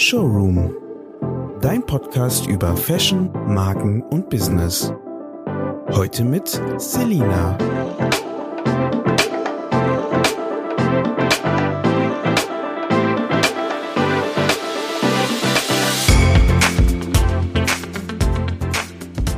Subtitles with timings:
[0.00, 0.74] Showroom.
[1.60, 4.94] Dein Podcast über Fashion, Marken und Business.
[5.90, 7.58] Heute mit Selina.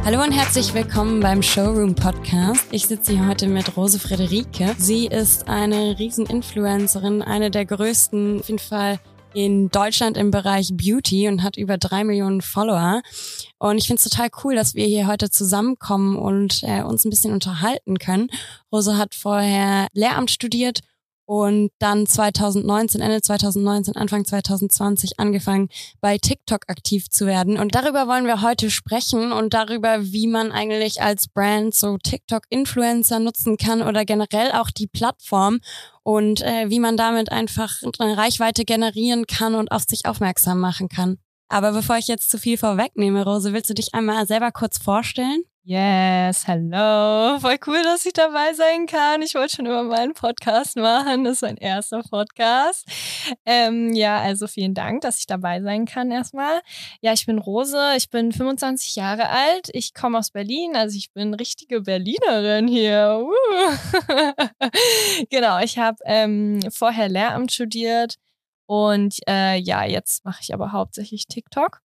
[0.04, 2.68] Hallo und herzlich willkommen beim Showroom Podcast.
[2.70, 4.76] Ich sitze hier heute mit Rose Frederike.
[4.78, 9.00] Sie ist eine Rieseninfluencerin, eine der größten, auf jeden Fall
[9.34, 13.02] in Deutschland im Bereich Beauty und hat über drei Millionen Follower.
[13.58, 17.10] Und ich finde es total cool, dass wir hier heute zusammenkommen und äh, uns ein
[17.10, 18.28] bisschen unterhalten können.
[18.72, 20.80] Rose hat vorher Lehramt studiert
[21.32, 25.70] und dann 2019, Ende 2019, Anfang 2020 angefangen,
[26.02, 27.58] bei TikTok aktiv zu werden.
[27.58, 33.18] Und darüber wollen wir heute sprechen und darüber, wie man eigentlich als Brand so TikTok-Influencer
[33.18, 35.60] nutzen kann oder generell auch die Plattform
[36.02, 40.90] und äh, wie man damit einfach eine Reichweite generieren kann und auf sich aufmerksam machen
[40.90, 41.16] kann.
[41.48, 45.44] Aber bevor ich jetzt zu viel vorwegnehme, Rose, willst du dich einmal selber kurz vorstellen?
[45.64, 47.38] Yes, hello.
[47.38, 49.22] Voll cool, dass ich dabei sein kann.
[49.22, 51.22] Ich wollte schon immer mal einen Podcast machen.
[51.22, 52.84] Das ist mein erster Podcast.
[53.46, 56.62] Ähm, ja, also vielen Dank, dass ich dabei sein kann erstmal.
[57.00, 57.78] Ja, ich bin Rose.
[57.96, 59.68] Ich bin 25 Jahre alt.
[59.72, 60.74] Ich komme aus Berlin.
[60.74, 63.24] Also ich bin richtige Berlinerin hier.
[63.24, 63.30] Uh.
[65.30, 68.16] genau, ich habe ähm, vorher Lehramt studiert.
[68.66, 71.82] Und äh, ja, jetzt mache ich aber hauptsächlich TikTok.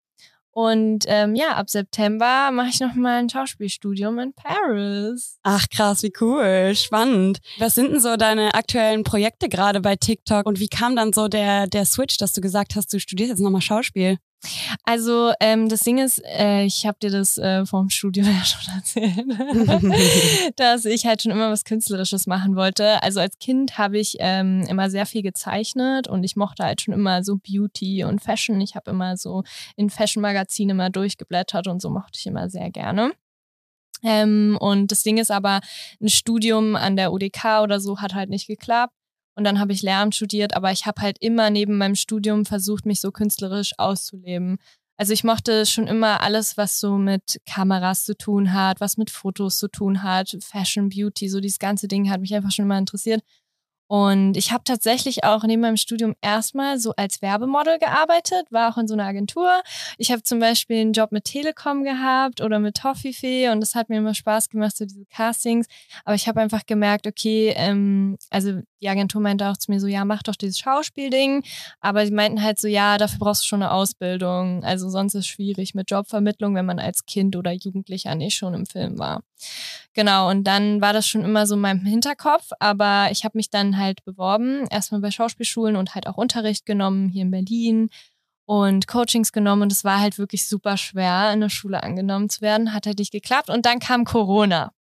[0.56, 5.38] Und ähm, ja, ab September mache ich nochmal ein Schauspielstudium in Paris.
[5.42, 7.40] Ach krass, wie cool, spannend.
[7.58, 11.28] Was sind denn so deine aktuellen Projekte gerade bei TikTok und wie kam dann so
[11.28, 14.16] der, der Switch, dass du gesagt hast, du studierst jetzt nochmal Schauspiel?
[14.84, 18.74] Also ähm, das Ding ist, äh, ich habe dir das äh, vom Studium ja schon
[18.74, 23.02] erzählt, dass ich halt schon immer was Künstlerisches machen wollte.
[23.02, 26.94] Also als Kind habe ich ähm, immer sehr viel gezeichnet und ich mochte halt schon
[26.94, 28.60] immer so Beauty und Fashion.
[28.60, 29.42] Ich habe immer so
[29.76, 33.12] in Fashion-Magazinen immer durchgeblättert und so mochte ich immer sehr gerne.
[34.02, 35.60] Ähm, und das Ding ist aber,
[36.00, 38.92] ein Studium an der UDK oder so hat halt nicht geklappt.
[39.36, 42.86] Und dann habe ich Lehramt studiert, aber ich habe halt immer neben meinem Studium versucht,
[42.86, 44.58] mich so künstlerisch auszuleben.
[44.98, 49.10] Also ich mochte schon immer alles, was so mit Kameras zu tun hat, was mit
[49.10, 52.78] Fotos zu tun hat, Fashion, Beauty, so dieses ganze Ding hat mich einfach schon immer
[52.78, 53.22] interessiert.
[53.88, 58.78] Und ich habe tatsächlich auch neben meinem Studium erstmal so als Werbemodel gearbeitet, war auch
[58.78, 59.62] in so einer Agentur.
[59.98, 63.88] Ich habe zum Beispiel einen Job mit Telekom gehabt oder mit Toffifee und das hat
[63.88, 65.66] mir immer Spaß gemacht, so diese Castings.
[66.04, 69.86] Aber ich habe einfach gemerkt, okay, ähm, also die Agentur meinte auch zu mir so,
[69.86, 71.42] ja, mach doch dieses Schauspielding.
[71.80, 74.64] Aber sie meinten halt so, ja, dafür brauchst du schon eine Ausbildung.
[74.64, 78.54] Also sonst ist es schwierig mit Jobvermittlung, wenn man als Kind oder Jugendlicher nicht schon
[78.54, 79.22] im Film war.
[79.94, 83.50] Genau, und dann war das schon immer so in meinem Hinterkopf, aber ich habe mich
[83.50, 87.90] dann halt beworben, erstmal bei Schauspielschulen und halt auch Unterricht genommen hier in Berlin
[88.44, 92.40] und Coachings genommen und es war halt wirklich super schwer, in der Schule angenommen zu
[92.40, 94.72] werden, hat halt nicht geklappt und dann kam Corona.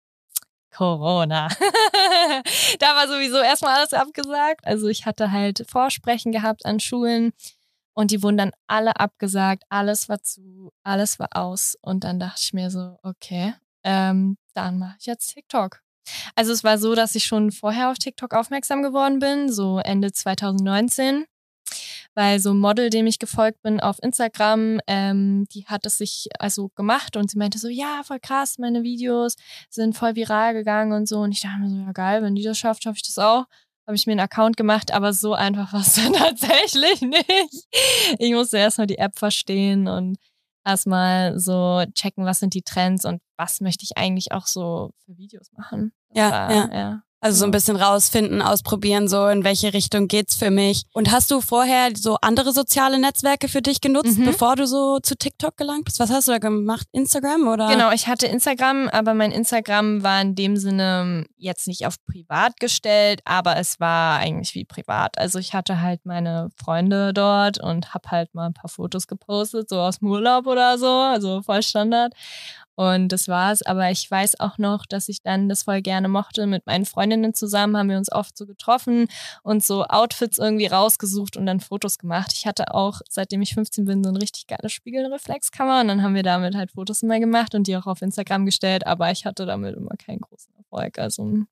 [0.76, 1.48] Corona.
[2.80, 4.66] da war sowieso erstmal alles abgesagt.
[4.66, 7.32] Also ich hatte halt Vorsprechen gehabt an Schulen
[7.94, 9.64] und die wurden dann alle abgesagt.
[9.70, 11.78] Alles war zu, alles war aus.
[11.82, 15.80] Und dann dachte ich mir so, okay, ähm, dann mache ich jetzt TikTok.
[16.36, 20.12] Also es war so, dass ich schon vorher auf TikTok aufmerksam geworden bin, so Ende
[20.12, 21.26] 2019
[22.16, 26.30] weil so ein Model, dem ich gefolgt bin auf Instagram, ähm, die hat es sich
[26.40, 29.36] also gemacht und sie meinte so, ja, voll krass, meine Videos
[29.70, 31.20] sind voll viral gegangen und so.
[31.20, 33.46] Und ich dachte mir so, ja geil, wenn die das schafft, schaffe ich das auch.
[33.88, 37.68] Habe ich mir einen Account gemacht, aber so einfach war es dann tatsächlich nicht.
[38.18, 40.18] Ich musste erstmal die App verstehen und
[40.66, 45.18] erstmal so checken, was sind die Trends und was möchte ich eigentlich auch so für
[45.18, 45.94] Videos machen.
[46.14, 46.70] ja, war, ja.
[46.74, 47.04] ja.
[47.26, 50.84] Also so ein bisschen rausfinden, ausprobieren, so in welche Richtung geht's für mich.
[50.94, 54.26] Und hast du vorher so andere soziale Netzwerke für dich genutzt, mhm.
[54.26, 56.00] bevor du so zu TikTok gelangt bist?
[56.00, 56.86] Was hast du da gemacht?
[56.92, 57.68] Instagram oder?
[57.68, 62.60] Genau, ich hatte Instagram, aber mein Instagram war in dem Sinne jetzt nicht auf privat
[62.60, 65.18] gestellt, aber es war eigentlich wie privat.
[65.18, 69.68] Also ich hatte halt meine Freunde dort und hab halt mal ein paar Fotos gepostet,
[69.68, 72.14] so aus dem Urlaub oder so, also voll Standard.
[72.76, 73.62] Und das war's.
[73.62, 76.46] Aber ich weiß auch noch, dass ich dann das voll gerne mochte.
[76.46, 79.08] Mit meinen Freundinnen zusammen haben wir uns oft so getroffen
[79.44, 82.34] und so Outfits irgendwie rausgesucht und dann Fotos gemacht.
[82.34, 86.16] Ich hatte auch, seitdem ich 15 bin, so eine richtig geile Spiegelreflexkamera und dann haben
[86.16, 88.86] wir damit halt Fotos immer gemacht und die auch auf Instagram gestellt.
[88.86, 91.00] Aber ich hatte damit immer keinen großen Erfolg.
[91.00, 91.46] Also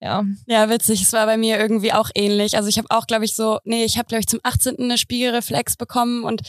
[0.00, 0.24] Ja.
[0.46, 1.02] Ja, witzig.
[1.02, 2.56] Es war bei mir irgendwie auch ähnlich.
[2.56, 4.76] Also ich habe auch, glaube ich, so, nee, ich habe, glaube ich, zum 18.
[4.78, 6.42] eine Spiegelreflex bekommen und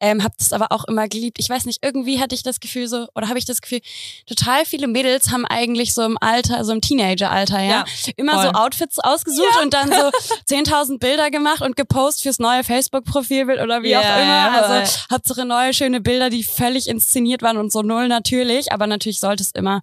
[0.00, 1.38] ähm, habe das aber auch immer geliebt.
[1.38, 3.80] Ich weiß nicht, irgendwie hatte ich das Gefühl so, oder habe ich das Gefühl,
[4.26, 7.84] total viele Mädels haben eigentlich so im Alter, so im Teenager-Alter, ja, Ja,
[8.16, 8.44] immer voll.
[8.44, 10.10] so Outfits ausgesucht und dann so
[10.54, 14.24] 10.000 Bilder gemacht und gepostet fürs neue Facebook-Profilbild oder wie Ja, auch immer.
[14.24, 18.72] ja, Also Hauptsache neue, schöne Bilder, die völlig inszeniert waren und so null natürlich.
[18.72, 19.82] Aber natürlich sollte es immer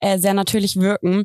[0.00, 1.24] äh, sehr natürlich wirken.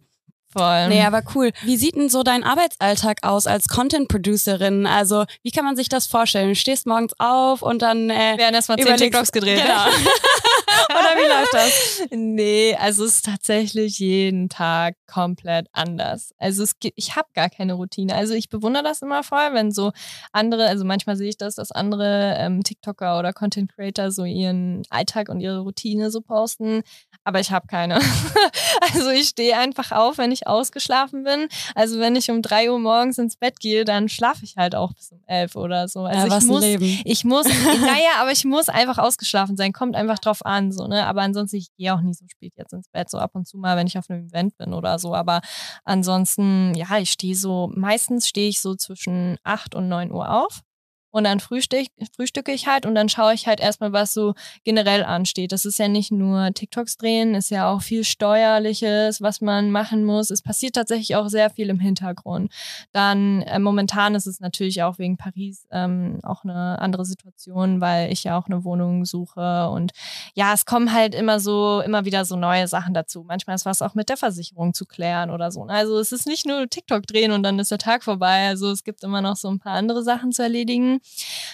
[0.51, 0.89] Voll.
[0.89, 1.51] Nee, aber cool.
[1.63, 4.85] Wie sieht denn so dein Arbeitsalltag aus als Content-Producerin?
[4.85, 6.49] Also, wie kann man sich das vorstellen?
[6.49, 9.61] Du stehst morgens auf und dann äh, werden erstmal zehn TikToks gedreht.
[9.61, 9.85] Genau.
[10.89, 12.07] Oder wie läuft das?
[12.11, 16.33] Nee, also es ist tatsächlich jeden Tag komplett anders.
[16.37, 18.13] Also es gibt, ich habe gar keine Routine.
[18.15, 19.91] Also ich bewundere das immer voll, wenn so
[20.31, 24.83] andere, also manchmal sehe ich das, dass andere ähm, TikToker oder Content Creator so ihren
[24.89, 26.83] Alltag und ihre Routine so posten.
[27.23, 27.99] Aber ich habe keine.
[28.81, 31.47] also ich stehe einfach auf, wenn ich ausgeschlafen bin.
[31.75, 34.93] Also wenn ich um drei Uhr morgens ins Bett gehe, dann schlafe ich halt auch
[34.93, 36.01] bis um elf oder so.
[36.01, 36.63] Also ja, was ich muss
[37.03, 37.45] ich muss,
[37.81, 39.71] naja, aber ich muss einfach ausgeschlafen sein.
[39.71, 41.05] Kommt einfach drauf an, so, ne?
[41.05, 43.57] Aber ansonsten, ich gehe auch nie so spät jetzt ins Bett, so ab und zu
[43.57, 45.13] mal, wenn ich auf einem Event bin oder so.
[45.13, 45.41] Aber
[45.85, 50.61] ansonsten, ja, ich stehe so, meistens stehe ich so zwischen 8 und 9 Uhr auf.
[51.11, 55.03] Und dann frühstück, frühstücke ich halt und dann schaue ich halt erstmal, was so generell
[55.03, 55.51] ansteht.
[55.51, 60.05] Das ist ja nicht nur TikToks drehen, ist ja auch viel Steuerliches, was man machen
[60.05, 60.29] muss.
[60.29, 62.51] Es passiert tatsächlich auch sehr viel im Hintergrund.
[62.93, 68.11] Dann äh, momentan ist es natürlich auch wegen Paris ähm, auch eine andere Situation, weil
[68.11, 69.69] ich ja auch eine Wohnung suche.
[69.69, 69.91] Und
[70.33, 73.23] ja, es kommen halt immer so, immer wieder so neue Sachen dazu.
[73.27, 75.63] Manchmal ist was auch mit der Versicherung zu klären oder so.
[75.63, 78.47] Also es ist nicht nur TikTok drehen und dann ist der Tag vorbei.
[78.47, 81.00] Also es gibt immer noch so ein paar andere Sachen zu erledigen.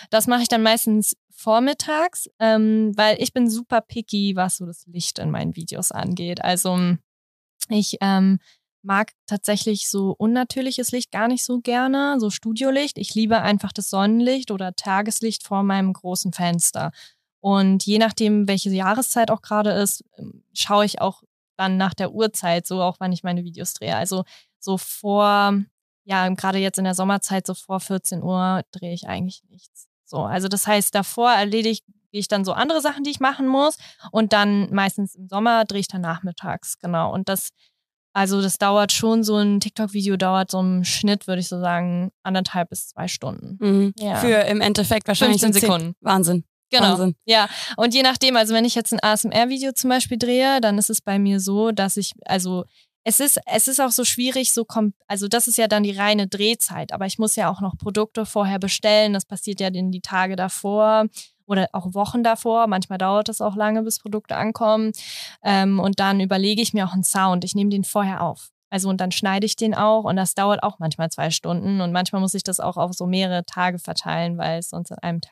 [0.09, 4.85] Das mache ich dann meistens vormittags, ähm, weil ich bin super picky, was so das
[4.87, 6.43] Licht in meinen Videos angeht.
[6.43, 6.79] Also
[7.69, 8.39] ich ähm,
[8.81, 12.97] mag tatsächlich so unnatürliches Licht gar nicht so gerne, so Studiolicht.
[12.97, 16.91] Ich liebe einfach das Sonnenlicht oder Tageslicht vor meinem großen Fenster.
[17.39, 21.23] Und je nachdem, welche Jahreszeit auch gerade ist, ähm, schaue ich auch
[21.57, 23.95] dann nach der Uhrzeit, so auch wann ich meine Videos drehe.
[23.95, 24.23] Also
[24.59, 25.53] so vor,
[26.07, 29.87] ja, gerade jetzt in der Sommerzeit, so vor 14 Uhr drehe ich eigentlich nichts.
[30.05, 31.81] So, also das heißt, davor erledige
[32.11, 33.77] ich dann so andere Sachen, die ich machen muss.
[34.11, 37.13] Und dann meistens im Sommer drehe ich dann nachmittags, genau.
[37.13, 37.49] Und das,
[38.13, 42.11] also das dauert schon, so ein TikTok-Video dauert so im Schnitt, würde ich so sagen,
[42.23, 43.57] anderthalb bis zwei Stunden.
[43.59, 43.93] Mhm.
[43.99, 44.15] Ja.
[44.15, 45.95] Für im Endeffekt wahrscheinlich 15 so zehn- Sekunden.
[45.99, 46.45] Wahnsinn.
[46.69, 46.91] Genau.
[46.91, 47.15] Wahnsinn.
[47.25, 50.89] Ja, und je nachdem, also wenn ich jetzt ein ASMR-Video zum Beispiel drehe, dann ist
[50.89, 52.63] es bei mir so, dass ich, also
[53.07, 55.97] es ist, es ist auch so schwierig, so kommt, also das ist ja dann die
[55.97, 59.13] reine Drehzeit, aber ich muss ja auch noch Produkte vorher bestellen.
[59.13, 61.05] Das passiert ja in die Tage davor
[61.45, 62.67] oder auch Wochen davor.
[62.67, 64.91] Manchmal dauert es auch lange, bis Produkte ankommen.
[65.41, 67.45] Ähm, und dann überlege ich mir auch einen Sound.
[67.45, 68.49] Ich nehme den vorher auf.
[68.69, 71.93] Also und dann schneide ich den auch und das dauert auch manchmal zwei Stunden und
[71.93, 75.21] manchmal muss ich das auch auf so mehrere Tage verteilen, weil es sonst an einem
[75.21, 75.31] Tag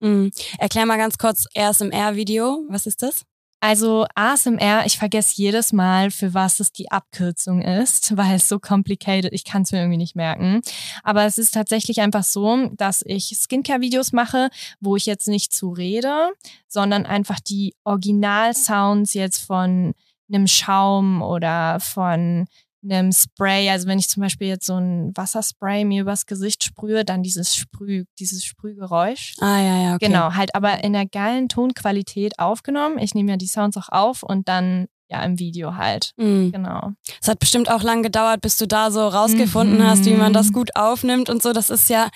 [0.00, 0.30] Mhm.
[0.60, 2.64] Erklär mal ganz kurz ASMR-Video.
[2.68, 3.24] Was ist das?
[3.60, 8.58] Also ASMR, ich vergesse jedes Mal, für was es die Abkürzung ist, weil es so
[8.58, 10.60] complicated, ich kann es mir irgendwie nicht merken.
[11.02, 14.50] Aber es ist tatsächlich einfach so, dass ich Skincare-Videos mache,
[14.80, 16.30] wo ich jetzt nicht zu rede,
[16.68, 19.94] sondern einfach die Original-Sounds jetzt von
[20.28, 22.46] einem Schaum oder von
[22.82, 27.04] einem Spray, also wenn ich zum Beispiel jetzt so ein Wasserspray mir übers Gesicht sprühe,
[27.04, 29.34] dann dieses Sprüh, dieses Sprühgeräusch.
[29.40, 30.06] Ah, ja, ja, okay.
[30.06, 32.98] Genau, halt aber in der geilen Tonqualität aufgenommen.
[32.98, 36.12] Ich nehme ja die Sounds auch auf und dann ja im Video halt.
[36.16, 36.52] Mhm.
[36.52, 36.92] Genau.
[37.20, 40.34] Es hat bestimmt auch lang gedauert, bis du da so rausgefunden hast, wie man Mhm.
[40.34, 41.52] das gut aufnimmt und so.
[41.52, 42.08] Das ist ja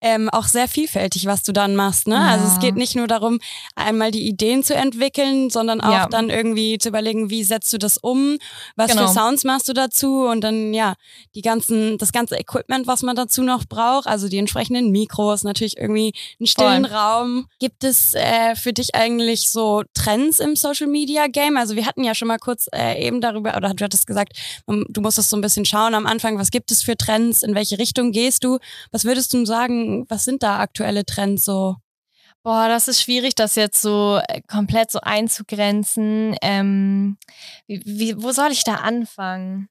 [0.00, 2.08] ähm, auch sehr vielfältig, was du dann machst.
[2.08, 2.14] Ne?
[2.16, 2.28] Ja.
[2.30, 3.38] Also es geht nicht nur darum,
[3.76, 6.06] einmal die Ideen zu entwickeln, sondern auch Ja.
[6.08, 8.36] dann irgendwie zu überlegen, wie setzt du das um,
[8.76, 9.06] was Genau.
[9.06, 10.94] für Sounds machst du dazu und dann ja
[11.34, 15.76] die ganzen, das ganze Equipment, was man dazu noch braucht, also die entsprechenden Mikros, natürlich
[15.76, 16.94] irgendwie einen stillen Voll.
[16.96, 17.46] Raum.
[17.60, 21.56] Gibt es äh, für dich eigentlich so Trends im Social Media Game?
[21.56, 24.32] Also wir hatten ja schon mal kurz äh, eben darüber, oder du hattest gesagt,
[24.66, 27.78] du musstest so ein bisschen schauen am Anfang, was gibt es für Trends, in welche
[27.78, 28.58] Richtung gehst du?
[28.90, 31.76] Was würdest du sagen, was sind da aktuelle Trends so?
[32.42, 36.34] Boah, das ist schwierig, das jetzt so äh, komplett so einzugrenzen.
[36.40, 37.18] Ähm,
[37.66, 39.68] wie, wie, wo soll ich da anfangen?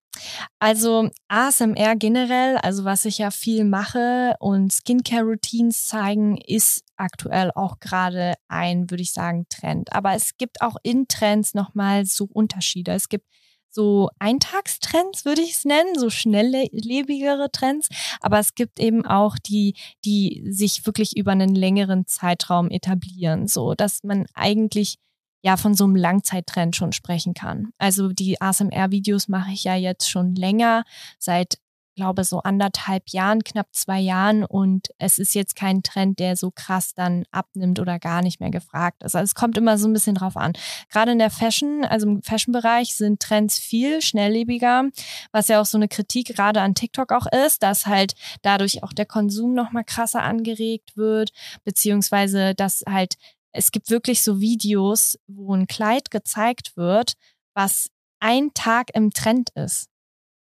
[0.60, 7.80] Also ASMR generell, also was ich ja viel mache und Skincare-Routines zeigen, ist aktuell auch
[7.80, 9.92] gerade ein, würde ich sagen, Trend.
[9.94, 12.92] Aber es gibt auch in Trends nochmal so Unterschiede.
[12.92, 13.26] Es gibt
[13.70, 17.90] so Eintagstrends, würde ich es nennen, so schnelllebigere Trends.
[18.22, 23.74] Aber es gibt eben auch die, die sich wirklich über einen längeren Zeitraum etablieren, so
[23.74, 24.96] dass man eigentlich
[25.42, 27.70] ja von so einem Langzeittrend schon sprechen kann.
[27.78, 30.84] Also die ASMR-Videos mache ich ja jetzt schon länger,
[31.18, 31.60] seit
[32.00, 36.50] glaube so anderthalb Jahren, knapp zwei Jahren und es ist jetzt kein Trend, der so
[36.50, 39.18] krass dann abnimmt oder gar nicht mehr gefragt ist.
[39.18, 40.54] Also es kommt immer so ein bisschen drauf an.
[40.90, 44.86] Gerade in der Fashion, also im Fashion-Bereich sind Trends viel schnelllebiger,
[45.34, 48.14] was ja auch so eine Kritik gerade an TikTok auch ist, dass halt
[48.44, 51.32] dadurch auch der Konsum nochmal krasser angeregt wird,
[51.66, 53.16] beziehungsweise dass halt
[53.52, 57.16] es gibt wirklich so Videos, wo ein Kleid gezeigt wird,
[57.54, 57.90] was
[58.22, 59.90] ein Tag im Trend ist.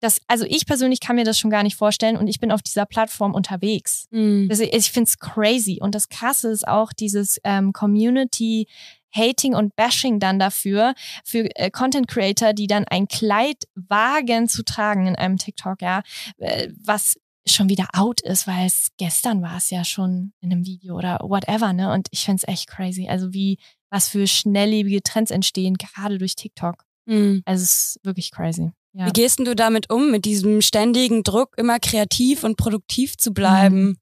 [0.06, 2.62] Das, also ich persönlich kann mir das schon gar nicht vorstellen und ich bin auf
[2.62, 4.06] dieser Plattform unterwegs.
[4.12, 4.46] Mhm.
[4.52, 5.80] Also ich finde es crazy.
[5.82, 8.68] Und das Krasse ist auch dieses ähm, Community
[9.12, 10.94] Hating und Bashing dann dafür,
[11.24, 16.04] für äh, Content Creator, die dann ein Kleid wagen zu tragen in einem TikTok, ja,
[16.38, 17.16] äh, was
[17.48, 21.18] schon wieder out ist, weil es gestern war es ja schon in einem Video oder
[21.24, 21.92] whatever, ne?
[21.92, 23.08] Und ich finde es echt crazy.
[23.08, 23.58] Also wie,
[23.90, 26.86] was für schnelllebige Trends entstehen, gerade durch TikTok.
[27.08, 27.42] Mhm.
[27.46, 28.72] Also es ist wirklich crazy.
[28.98, 29.08] Ja.
[29.08, 33.84] Wie gehst du damit um, mit diesem ständigen Druck, immer kreativ und produktiv zu bleiben?
[33.84, 33.98] Mhm.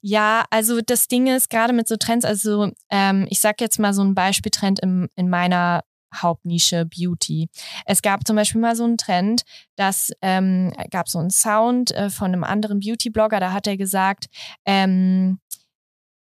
[0.00, 3.94] Ja, also das Ding ist, gerade mit so Trends, also ähm, ich sag jetzt mal
[3.94, 7.48] so ein Beispieltrend in, in meiner Hauptnische Beauty.
[7.86, 9.42] Es gab zum Beispiel mal so einen Trend,
[9.76, 14.26] dass ähm, gab so einen Sound äh, von einem anderen Beauty-Blogger, da hat er gesagt,
[14.66, 15.38] ähm,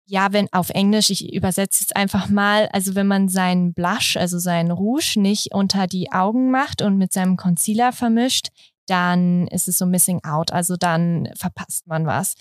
[0.07, 4.39] ja, wenn auf Englisch, ich übersetze jetzt einfach mal, also wenn man seinen Blush, also
[4.39, 8.49] seinen Rouge nicht unter die Augen macht und mit seinem Concealer vermischt,
[8.87, 12.35] dann ist es so missing out, also dann verpasst man was.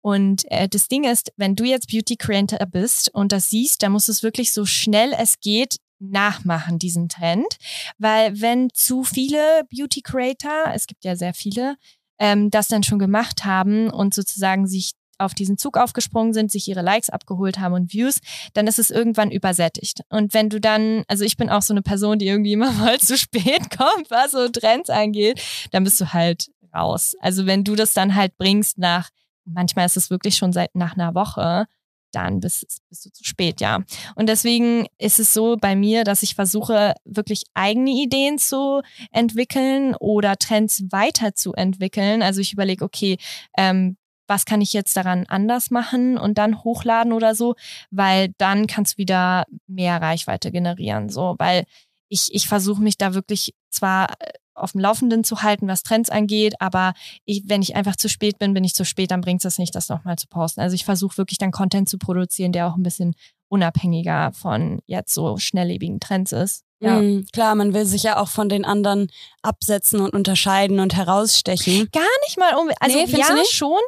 [0.00, 3.92] Und äh, das Ding ist, wenn du jetzt Beauty Creator bist und das siehst, dann
[3.92, 7.58] muss es wirklich so schnell es geht nachmachen, diesen Trend.
[7.98, 11.76] Weil wenn zu viele Beauty Creator, es gibt ja sehr viele,
[12.18, 16.66] ähm, das dann schon gemacht haben und sozusagen sich auf diesen Zug aufgesprungen sind, sich
[16.68, 18.20] ihre Likes abgeholt haben und Views,
[18.54, 20.00] dann ist es irgendwann übersättigt.
[20.08, 22.98] Und wenn du dann, also ich bin auch so eine Person, die irgendwie immer mal
[22.98, 25.40] zu spät kommt, was so Trends angeht,
[25.72, 27.14] dann bist du halt raus.
[27.20, 29.10] Also wenn du das dann halt bringst nach,
[29.44, 31.66] manchmal ist es wirklich schon seit nach einer Woche,
[32.12, 33.84] dann bist, bist du zu spät, ja.
[34.14, 39.94] Und deswegen ist es so bei mir, dass ich versuche, wirklich eigene Ideen zu entwickeln
[39.94, 42.22] oder Trends weiterzuentwickeln.
[42.22, 43.16] Also ich überlege, okay,
[43.56, 43.96] ähm,
[44.30, 47.56] was kann ich jetzt daran anders machen und dann hochladen oder so,
[47.90, 51.64] weil dann kannst du wieder mehr Reichweite generieren, so, weil
[52.08, 56.10] ich, ich versuche mich da wirklich zwar äh, auf dem Laufenden zu halten, was Trends
[56.10, 56.54] angeht.
[56.60, 56.92] Aber
[57.24, 59.74] ich, wenn ich einfach zu spät bin, bin ich zu spät, dann bringt es nicht,
[59.74, 60.60] das nochmal zu posten.
[60.60, 63.14] Also ich versuche wirklich dann Content zu produzieren, der auch ein bisschen
[63.48, 66.64] unabhängiger von jetzt so schnelllebigen Trends ist.
[66.80, 67.00] Ja.
[67.00, 69.10] Mhm, klar, man will sich ja auch von den anderen
[69.42, 71.88] absetzen und unterscheiden und herausstechen.
[71.92, 73.80] Gar nicht mal um, also nee, ja schon,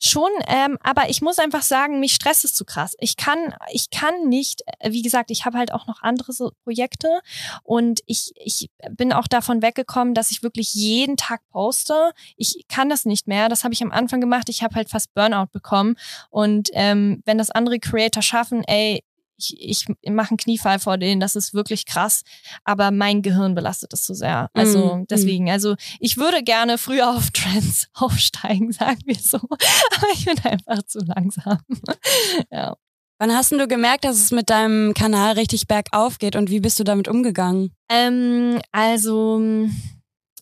[0.00, 2.94] Schon, ähm, aber ich muss einfach sagen, mich stresst es zu krass.
[3.00, 6.52] Ich kann, ich kann nicht, äh, wie gesagt, ich habe halt auch noch andere so
[6.62, 7.20] Projekte
[7.64, 12.12] und ich, ich bin auch davon weggekommen, dass ich wirklich jeden Tag poste.
[12.36, 13.48] Ich kann das nicht mehr.
[13.48, 14.48] Das habe ich am Anfang gemacht.
[14.48, 15.96] Ich habe halt fast Burnout bekommen.
[16.30, 19.02] Und ähm, wenn das andere Creator schaffen, ey,
[19.38, 22.22] ich, ich mache einen Kniefall vor denen, das ist wirklich krass,
[22.64, 24.50] aber mein Gehirn belastet es zu so sehr.
[24.52, 25.48] Also mm, deswegen, mm.
[25.48, 30.82] also ich würde gerne früher auf Trends aufsteigen, sagen wir so, aber ich bin einfach
[30.84, 31.58] zu langsam.
[32.50, 32.76] ja.
[33.20, 36.78] Wann hast du gemerkt, dass es mit deinem Kanal richtig bergauf geht und wie bist
[36.78, 37.72] du damit umgegangen?
[37.88, 39.42] Ähm, also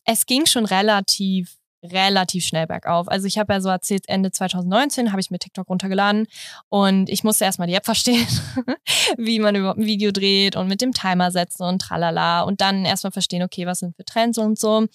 [0.04, 1.56] es ging schon relativ
[1.92, 3.08] relativ schnell bergauf.
[3.08, 6.26] Also ich habe ja so erzählt, Ende 2019 habe ich mir TikTok runtergeladen
[6.68, 8.26] und ich musste erstmal die App verstehen,
[9.16, 12.84] wie man überhaupt ein Video dreht und mit dem Timer setzen und tralala und dann
[12.84, 14.86] erstmal verstehen, okay, was sind für Trends und so.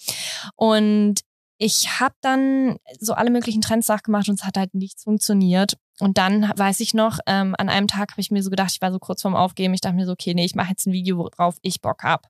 [0.55, 1.21] Und
[1.57, 5.77] ich habe dann so alle möglichen Trends nachgemacht und es hat halt nichts funktioniert.
[5.99, 8.81] Und dann weiß ich noch, ähm, an einem Tag habe ich mir so gedacht, ich
[8.81, 10.93] war so kurz vorm Aufgeben, ich dachte mir so, okay, nee, ich mache jetzt ein
[10.93, 12.23] Video, worauf ich Bock habe.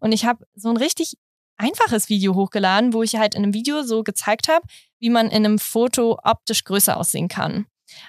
[0.00, 1.16] Und ich habe so ein richtig
[1.56, 4.66] einfaches Video hochgeladen, wo ich halt in einem Video so gezeigt habe,
[4.98, 7.66] wie man in einem Foto optisch größer aussehen kann.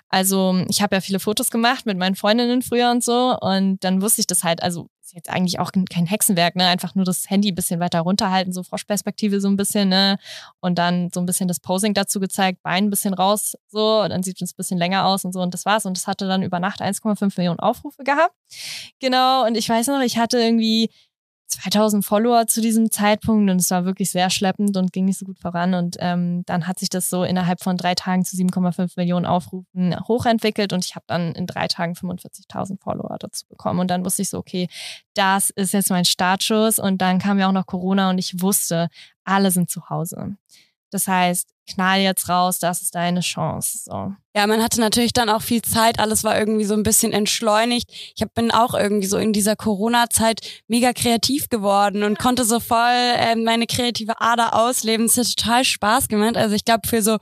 [0.09, 4.01] Also ich habe ja viele Fotos gemacht mit meinen Freundinnen früher und so und dann
[4.01, 6.67] wusste ich das halt, also ist jetzt eigentlich auch kein Hexenwerk, ne?
[6.67, 10.17] Einfach nur das Handy ein bisschen weiter runterhalten, so Froschperspektive so ein bisschen, ne?
[10.59, 14.09] Und dann so ein bisschen das Posing dazu gezeigt, Bein ein bisschen raus, so, und
[14.09, 15.85] dann sieht es ein bisschen länger aus und so und das war's.
[15.85, 18.35] Und das hatte dann über Nacht 1,5 Millionen Aufrufe gehabt.
[18.99, 20.89] Genau, und ich weiß noch, ich hatte irgendwie
[21.47, 25.25] 2000 Follower zu diesem Zeitpunkt und es war wirklich sehr schleppend und ging nicht so
[25.25, 25.73] gut voran.
[25.73, 29.95] Und ähm, dann hat sich das so innerhalb von drei Tagen zu 7,5 Millionen Aufrufen
[30.07, 33.79] hochentwickelt und ich habe dann in drei Tagen 45.000 Follower dazu bekommen.
[33.79, 34.67] Und dann wusste ich so, okay,
[35.13, 36.79] das ist jetzt mein Startschuss.
[36.79, 38.89] Und dann kam ja auch noch Corona und ich wusste,
[39.23, 40.35] alle sind zu Hause.
[40.91, 43.79] Das heißt, knall jetzt raus, das ist deine Chance.
[43.85, 44.13] So.
[44.35, 47.89] Ja, man hatte natürlich dann auch viel Zeit, alles war irgendwie so ein bisschen entschleunigt.
[48.15, 52.59] Ich hab, bin auch irgendwie so in dieser Corona-Zeit mega kreativ geworden und konnte so
[52.59, 55.05] voll äh, meine kreative Ader ausleben.
[55.05, 56.37] Es hat total Spaß gemacht.
[56.37, 57.17] Also ich glaube, für so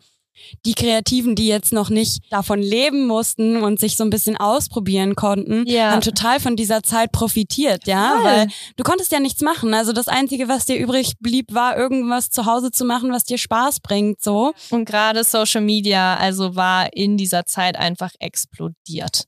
[0.66, 5.16] die Kreativen, die jetzt noch nicht davon leben mussten und sich so ein bisschen ausprobieren
[5.16, 5.92] konnten, ja.
[5.92, 8.24] haben total von dieser Zeit profitiert, ja, Voll.
[8.24, 9.74] weil du konntest ja nichts machen.
[9.74, 13.38] Also das einzige, was dir übrig blieb, war irgendwas zu Hause zu machen, was dir
[13.38, 14.54] Spaß bringt, so.
[14.70, 19.26] Und gerade Social Media, also war in dieser Zeit einfach explodiert.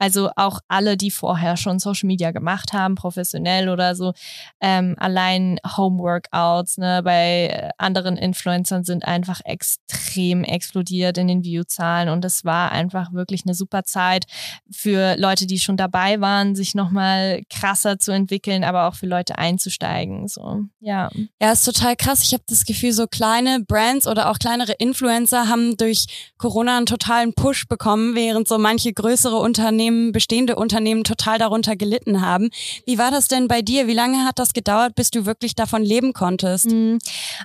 [0.00, 4.14] Also auch alle, die vorher schon Social Media gemacht haben, professionell oder so,
[4.60, 12.24] ähm, allein Homeworkouts ne, bei anderen Influencern sind einfach extrem explodiert in den Viewzahlen und
[12.24, 14.24] es war einfach wirklich eine super Zeit
[14.70, 19.36] für Leute, die schon dabei waren, sich nochmal krasser zu entwickeln, aber auch für Leute
[19.36, 20.28] einzusteigen.
[20.28, 21.10] So, ja.
[21.42, 22.22] Ja, ist total krass.
[22.22, 26.86] Ich habe das Gefühl, so kleine Brands oder auch kleinere Influencer haben durch Corona einen
[26.86, 32.50] totalen Push bekommen, während so manche größere Unternehmen Unternehmen, bestehende Unternehmen total darunter gelitten haben.
[32.86, 33.86] Wie war das denn bei dir?
[33.86, 36.70] Wie lange hat das gedauert, bis du wirklich davon leben konntest?
[36.70, 36.98] Hm,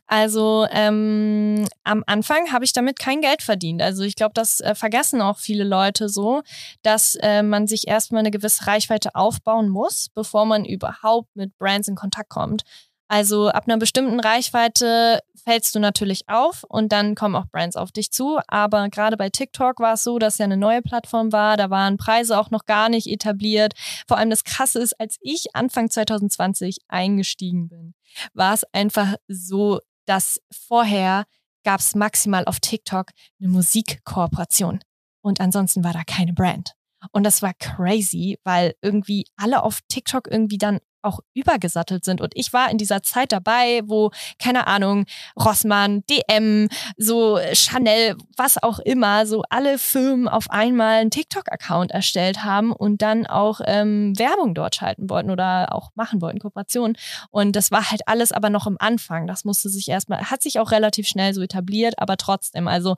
[0.07, 3.81] also ähm, am Anfang habe ich damit kein Geld verdient.
[3.81, 6.41] Also ich glaube, das äh, vergessen auch viele Leute so,
[6.83, 11.87] dass äh, man sich erstmal eine gewisse Reichweite aufbauen muss, bevor man überhaupt mit Brands
[11.87, 12.63] in Kontakt kommt.
[13.07, 17.91] Also ab einer bestimmten Reichweite fällst du natürlich auf und dann kommen auch Brands auf
[17.91, 18.39] dich zu.
[18.47, 21.55] Aber gerade bei TikTok war es so, dass ja eine neue Plattform war.
[21.55, 23.73] Da waren Preise auch noch gar nicht etabliert.
[24.07, 27.93] Vor allem das Krasse ist, als ich Anfang 2020 eingestiegen bin,
[28.33, 31.25] war es einfach so, dass vorher
[31.63, 34.79] gab es maximal auf TikTok eine Musikkooperation.
[35.21, 36.73] Und ansonsten war da keine Brand.
[37.11, 42.21] Und das war crazy, weil irgendwie alle auf TikTok irgendwie dann auch übergesattelt sind.
[42.21, 45.05] Und ich war in dieser Zeit dabei, wo, keine Ahnung,
[45.39, 52.43] Rossmann, DM, so Chanel, was auch immer, so alle Firmen auf einmal einen TikTok-Account erstellt
[52.43, 56.97] haben und dann auch ähm, Werbung dort schalten wollten oder auch machen wollten, Kooperationen.
[57.29, 59.27] Und das war halt alles aber noch im Anfang.
[59.27, 62.67] Das musste sich erstmal, hat sich auch relativ schnell so etabliert, aber trotzdem.
[62.67, 62.95] Also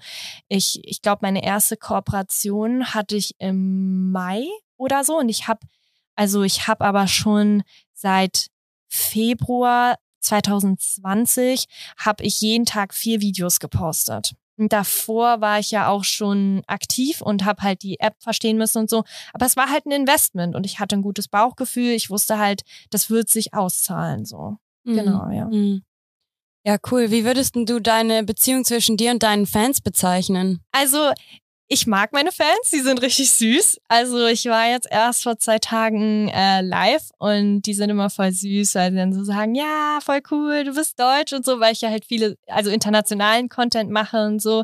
[0.48, 4.46] ich, ich glaube, meine erste Kooperation hatte ich im Mai
[4.78, 5.60] oder so und ich habe
[6.18, 7.64] also ich habe aber schon
[7.98, 8.48] seit
[8.88, 11.66] Februar 2020
[11.98, 14.34] habe ich jeden Tag vier Videos gepostet.
[14.58, 18.80] Und davor war ich ja auch schon aktiv und habe halt die App verstehen müssen
[18.80, 19.04] und so.
[19.34, 21.92] Aber es war halt ein Investment und ich hatte ein gutes Bauchgefühl.
[21.92, 24.26] Ich wusste halt, das wird sich auszahlen.
[24.26, 24.58] So.
[24.84, 24.96] Mhm.
[24.96, 25.46] Genau, ja.
[25.46, 25.84] Mhm.
[26.66, 27.12] Ja, cool.
[27.12, 30.60] Wie würdest du deine Beziehung zwischen dir und deinen Fans bezeichnen?
[30.72, 31.12] Also
[31.70, 33.80] ich mag meine Fans, die sind richtig süß.
[33.88, 38.32] Also ich war jetzt erst vor zwei Tagen äh, live und die sind immer voll
[38.32, 41.74] süß, weil sie dann so sagen, ja, voll cool, du bist deutsch und so, weil
[41.74, 44.64] ich ja halt viele, also internationalen Content mache und so.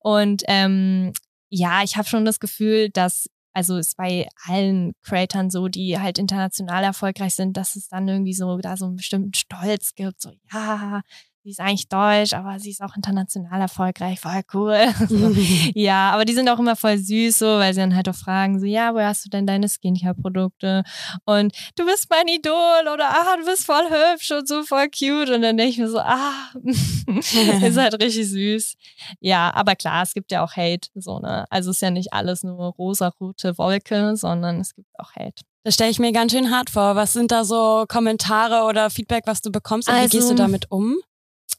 [0.00, 1.12] Und ähm,
[1.50, 6.18] ja, ich habe schon das Gefühl, dass also ist bei allen Creatern so, die halt
[6.18, 10.32] international erfolgreich sind, dass es dann irgendwie so da so einen bestimmten Stolz gibt, so
[10.52, 11.02] ja,
[11.44, 14.86] sie ist eigentlich deutsch, aber sie ist auch international erfolgreich, voll cool.
[15.08, 15.34] so.
[15.74, 18.58] Ja, aber die sind auch immer voll süß, so, weil sie dann halt auch fragen,
[18.58, 20.82] so, ja, woher hast du denn deine Skincare-Produkte?
[21.24, 25.30] Und du bist mein Idol oder ah, du bist voll hübsch und so voll cute.
[25.30, 26.32] Und dann denke ich mir so, ah,
[26.64, 28.74] ist halt richtig süß.
[29.20, 31.44] Ja, aber klar, es gibt ja auch Hate, so, ne?
[31.50, 35.42] Also ist ja nicht alles nur rosa-rote Wolke, sondern es gibt auch Hate.
[35.62, 36.96] Das stelle ich mir ganz schön hart vor.
[36.96, 40.32] Was sind da so Kommentare oder Feedback, was du bekommst und also, wie gehst du
[40.32, 40.96] also damit um?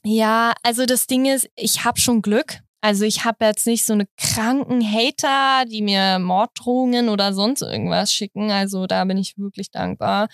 [0.08, 2.60] Ja, also das Ding ist, ich habe schon Glück.
[2.80, 8.12] Also ich habe jetzt nicht so eine kranken Hater, die mir Morddrohungen oder sonst irgendwas
[8.12, 8.52] schicken.
[8.52, 10.28] Also da bin ich wirklich dankbar.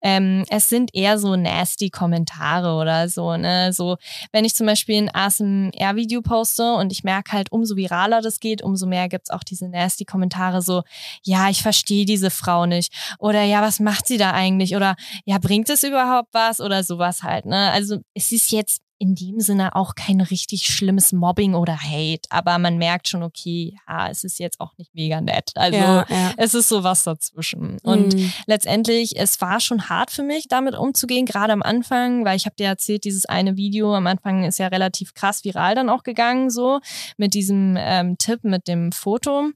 [0.00, 3.36] Ähm, es sind eher so nasty Kommentare oder so.
[3.36, 3.72] Ne?
[3.72, 3.96] So
[4.30, 8.62] wenn ich zum Beispiel ein ASMR-Video poste und ich merke halt, umso viraler das geht,
[8.62, 10.62] umso mehr gibt's auch diese nasty Kommentare.
[10.62, 10.82] So
[11.24, 15.38] ja, ich verstehe diese Frau nicht oder ja, was macht sie da eigentlich oder ja,
[15.38, 17.46] bringt es überhaupt was oder sowas halt.
[17.46, 17.72] Ne?
[17.72, 22.58] Also es ist jetzt in dem Sinne auch kein richtig schlimmes Mobbing oder Hate, aber
[22.58, 25.50] man merkt schon, okay, ja, es ist jetzt auch nicht mega nett.
[25.54, 26.32] Also ja, ja.
[26.36, 27.78] es ist sowas dazwischen.
[27.82, 28.32] Und mhm.
[28.46, 32.56] letztendlich, es war schon hart für mich, damit umzugehen, gerade am Anfang, weil ich habe
[32.56, 36.50] dir erzählt, dieses eine Video am Anfang ist ja relativ krass viral dann auch gegangen,
[36.50, 36.80] so
[37.18, 39.50] mit diesem ähm, Tipp, mit dem Foto.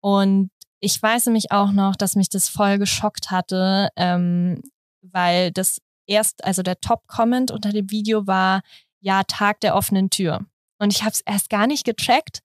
[0.00, 4.62] Und ich weiß nämlich auch noch, dass mich das voll geschockt hatte, ähm,
[5.02, 5.80] weil das
[6.10, 8.62] erst, also der Top-Comment unter dem Video war,
[9.00, 10.40] ja, Tag der offenen Tür.
[10.78, 12.40] Und ich habe es erst gar nicht gecheckt,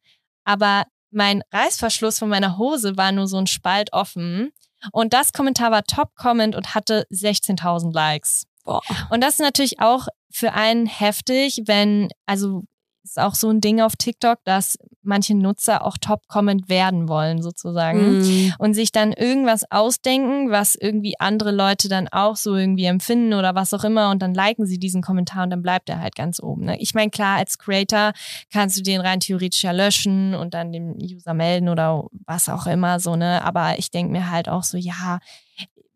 [0.45, 4.51] aber mein Reißverschluss von meiner Hose war nur so ein Spalt offen.
[4.91, 8.45] Und das Kommentar war Top-Comment und hatte 16.000 Likes.
[8.63, 8.81] Boah.
[9.09, 12.63] Und das ist natürlich auch für einen heftig, wenn, also
[13.05, 18.21] ist auch so ein Ding auf TikTok, dass manche Nutzer auch Top-Comment werden wollen, sozusagen.
[18.21, 18.53] Mm.
[18.57, 23.53] Und sich dann irgendwas ausdenken, was irgendwie andere Leute dann auch so irgendwie empfinden oder
[23.55, 24.09] was auch immer.
[24.09, 26.65] Und dann liken sie diesen Kommentar und dann bleibt er halt ganz oben.
[26.65, 26.79] Ne?
[26.79, 28.13] Ich meine, klar, als Creator
[28.51, 32.65] kannst du den rein theoretisch ja löschen und dann dem User melden oder was auch
[32.65, 33.43] immer so, ne?
[33.43, 35.19] Aber ich denke mir halt auch so, ja,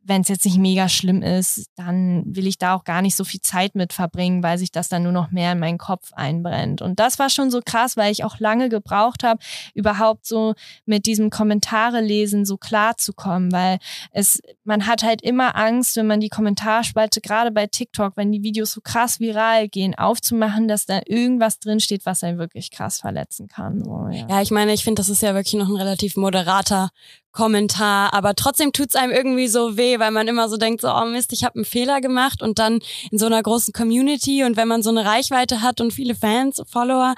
[0.01, 3.23] wenn es jetzt nicht mega schlimm ist, dann will ich da auch gar nicht so
[3.23, 6.81] viel Zeit mit verbringen, weil sich das dann nur noch mehr in meinen Kopf einbrennt.
[6.81, 9.39] Und das war schon so krass, weil ich auch lange gebraucht habe,
[9.73, 13.79] überhaupt so mit diesem Kommentare lesen so klar zu kommen, weil
[14.11, 18.43] es, man hat halt immer Angst, wenn man die Kommentarspalte, gerade bei TikTok, wenn die
[18.43, 23.47] Videos so krass viral gehen, aufzumachen, dass da irgendwas drinsteht, was einen wirklich krass verletzen
[23.47, 23.83] kann.
[23.83, 24.27] So, ja.
[24.27, 26.89] ja, ich meine, ich finde, das ist ja wirklich noch ein relativ moderater
[27.31, 31.05] Kommentar, aber trotzdem tut's einem irgendwie so weh, weil man immer so denkt, so, oh
[31.05, 32.41] Mist, ich habe einen Fehler gemacht.
[32.41, 32.79] Und dann
[33.11, 36.61] in so einer großen Community und wenn man so eine Reichweite hat und viele Fans,
[36.67, 37.15] Follower,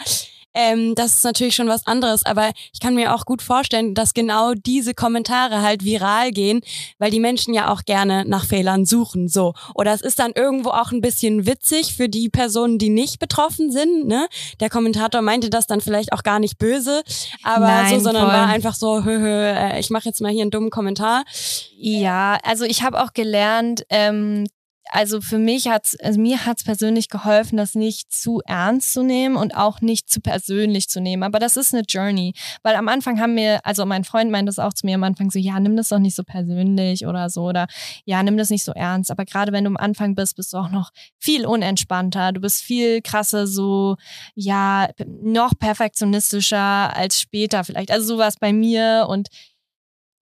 [0.53, 2.25] ähm, das ist natürlich schon was anderes.
[2.25, 6.61] Aber ich kann mir auch gut vorstellen, dass genau diese Kommentare halt viral gehen,
[6.99, 9.27] weil die Menschen ja auch gerne nach Fehlern suchen.
[9.27, 9.53] So.
[9.75, 13.71] Oder es ist dann irgendwo auch ein bisschen witzig für die Personen, die nicht betroffen
[13.71, 14.07] sind.
[14.07, 14.27] Ne?
[14.59, 17.03] Der Kommentator meinte das dann vielleicht auch gar nicht böse,
[17.43, 18.33] aber Nein, so, sondern voll.
[18.33, 21.23] war einfach so, hö, hö, äh, ich mache jetzt mal hier einen dummen Kommentar.
[21.77, 24.45] Ja, also ich habe auch gelernt, ähm,
[24.91, 29.37] also für mich hat's, also mir hat's persönlich geholfen, das nicht zu ernst zu nehmen
[29.37, 31.23] und auch nicht zu persönlich zu nehmen.
[31.23, 32.33] Aber das ist eine Journey.
[32.61, 35.31] Weil am Anfang haben wir, also mein Freund meint das auch zu mir am Anfang
[35.31, 37.67] so, ja, nimm das doch nicht so persönlich oder so oder
[38.05, 39.11] ja, nimm das nicht so ernst.
[39.11, 42.33] Aber gerade wenn du am Anfang bist, bist du auch noch viel unentspannter.
[42.33, 43.95] Du bist viel krasser, so,
[44.35, 44.89] ja,
[45.23, 47.91] noch perfektionistischer als später vielleicht.
[47.91, 49.29] Also sowas bei mir und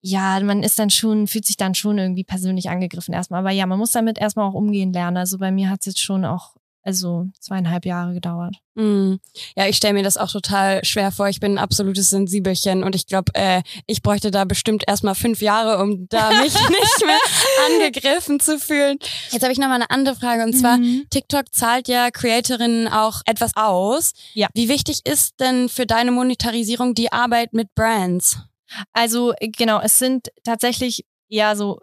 [0.01, 3.41] ja, man ist dann schon, fühlt sich dann schon irgendwie persönlich angegriffen erstmal.
[3.41, 5.17] Aber ja, man muss damit erstmal auch umgehen lernen.
[5.17, 8.55] Also bei mir hat es jetzt schon auch, also zweieinhalb Jahre gedauert.
[8.75, 9.15] Mm.
[9.57, 11.27] Ja, ich stelle mir das auch total schwer vor.
[11.27, 15.41] Ich bin ein absolutes Sensibelchen und ich glaube, äh, ich bräuchte da bestimmt erstmal fünf
[15.41, 17.19] Jahre, um da mich nicht mehr
[17.67, 18.97] angegriffen zu fühlen.
[19.31, 21.07] Jetzt habe ich noch mal eine andere Frage und zwar, mhm.
[21.09, 24.13] TikTok zahlt ja Creatorinnen auch etwas aus.
[24.33, 24.47] Ja.
[24.53, 28.37] Wie wichtig ist denn für deine Monetarisierung die Arbeit mit Brands?
[28.93, 31.79] Also äh, genau, es sind tatsächlich ja so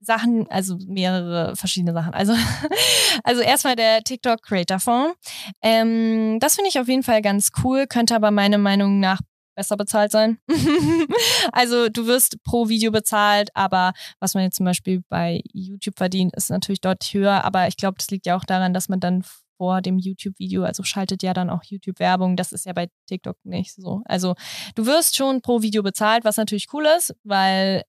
[0.00, 2.14] Sachen, also mehrere verschiedene Sachen.
[2.14, 2.34] Also,
[3.24, 5.16] also erstmal der TikTok Creator Fonds.
[5.62, 9.20] Ähm, das finde ich auf jeden Fall ganz cool, könnte aber meiner Meinung nach
[9.56, 10.38] besser bezahlt sein.
[11.52, 16.34] also du wirst pro Video bezahlt, aber was man jetzt zum Beispiel bei YouTube verdient,
[16.36, 17.44] ist natürlich deutlich höher.
[17.44, 19.24] Aber ich glaube, das liegt ja auch daran, dass man dann
[19.58, 20.64] vor dem YouTube-Video.
[20.64, 22.36] Also schaltet ja dann auch YouTube-Werbung.
[22.36, 24.02] Das ist ja bei TikTok nicht so.
[24.06, 24.34] Also
[24.74, 27.82] du wirst schon pro Video bezahlt, was natürlich cool ist, weil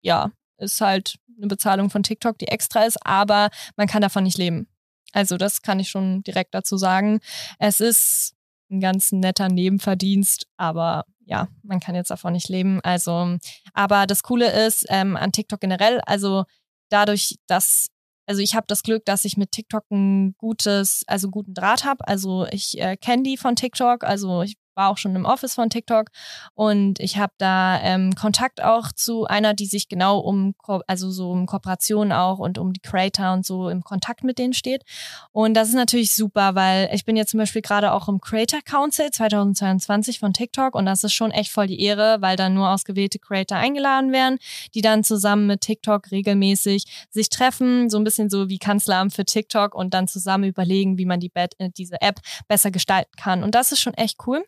[0.00, 4.38] ja, ist halt eine Bezahlung von TikTok, die extra ist, aber man kann davon nicht
[4.38, 4.68] leben.
[5.12, 7.20] Also das kann ich schon direkt dazu sagen.
[7.58, 8.34] Es ist
[8.70, 12.80] ein ganz netter Nebenverdienst, aber ja, man kann jetzt davon nicht leben.
[12.82, 13.36] Also,
[13.74, 16.44] aber das Coole ist ähm, an TikTok generell, also
[16.90, 17.88] dadurch, dass
[18.28, 22.06] also ich habe das Glück, dass ich mit TikTok ein gutes, also guten Draht habe.
[22.06, 25.68] Also ich äh, kenne die von TikTok, also ich war auch schon im Office von
[25.68, 26.08] TikTok
[26.54, 30.54] und ich habe da ähm, Kontakt auch zu einer, die sich genau um,
[30.86, 34.54] also so um Kooperationen auch und um die Creator und so im Kontakt mit denen
[34.54, 34.84] steht.
[35.32, 38.60] Und das ist natürlich super, weil ich bin jetzt zum Beispiel gerade auch im Creator
[38.62, 42.70] Council 2022 von TikTok und das ist schon echt voll die Ehre, weil dann nur
[42.70, 44.38] ausgewählte Creator eingeladen werden,
[44.74, 49.24] die dann zusammen mit TikTok regelmäßig sich treffen, so ein bisschen so wie Kanzleramt für
[49.24, 53.42] TikTok und dann zusammen überlegen, wie man die, äh, diese App besser gestalten kann.
[53.42, 54.44] Und das ist schon echt cool.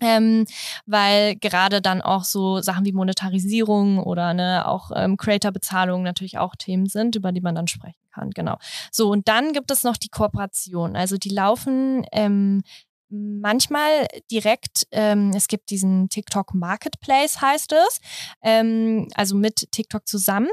[0.00, 0.44] Ähm,
[0.84, 6.54] weil gerade dann auch so Sachen wie Monetarisierung oder ne, auch ähm, Creator-Bezahlung natürlich auch
[6.54, 8.30] Themen sind, über die man dann sprechen kann.
[8.30, 8.58] Genau.
[8.92, 10.96] So, und dann gibt es noch die Kooperation.
[10.96, 12.62] Also die laufen ähm,
[13.08, 18.00] manchmal direkt, ähm, es gibt diesen TikTok Marketplace, heißt es,
[18.42, 20.48] ähm, also mit TikTok zusammen.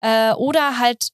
[0.00, 1.08] Äh, oder halt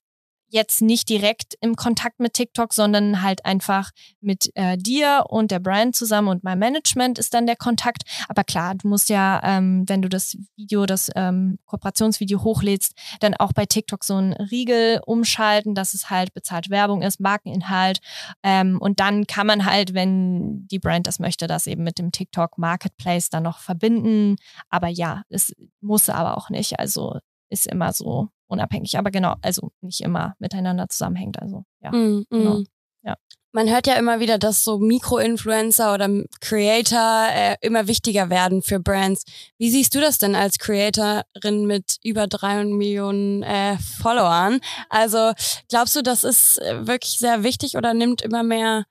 [0.51, 5.61] jetzt nicht direkt im Kontakt mit TikTok, sondern halt einfach mit äh, dir und der
[5.61, 8.03] Brand zusammen und mein Management ist dann der Kontakt.
[8.29, 13.35] Aber klar, du musst ja, ähm, wenn du das Video, das ähm, Kooperationsvideo hochlädst, dann
[13.35, 18.01] auch bei TikTok so ein Riegel umschalten, dass es halt bezahlt Werbung ist, Markeninhalt.
[18.43, 22.13] Ähm, und dann kann man halt, wenn die Brand das möchte, das eben mit dem
[22.13, 24.37] TikTok Marketplace dann noch verbinden.
[24.69, 26.79] Aber ja, es muss aber auch nicht.
[26.79, 27.19] Also
[27.51, 28.99] ist immer so unabhängig.
[28.99, 31.41] Aber genau, also nicht immer miteinander zusammenhängt.
[31.41, 32.55] Also ja, mm, genau.
[32.59, 32.65] Mm.
[33.03, 33.17] Ja.
[33.53, 36.09] Man hört ja immer wieder, dass so Mikroinfluencer oder
[36.41, 39.25] Creator äh, immer wichtiger werden für Brands.
[39.59, 44.61] Wie siehst du das denn als Creatorin mit über drei Millionen äh, Followern?
[44.89, 45.33] Also
[45.69, 48.85] glaubst du, das ist äh, wirklich sehr wichtig oder nimmt immer mehr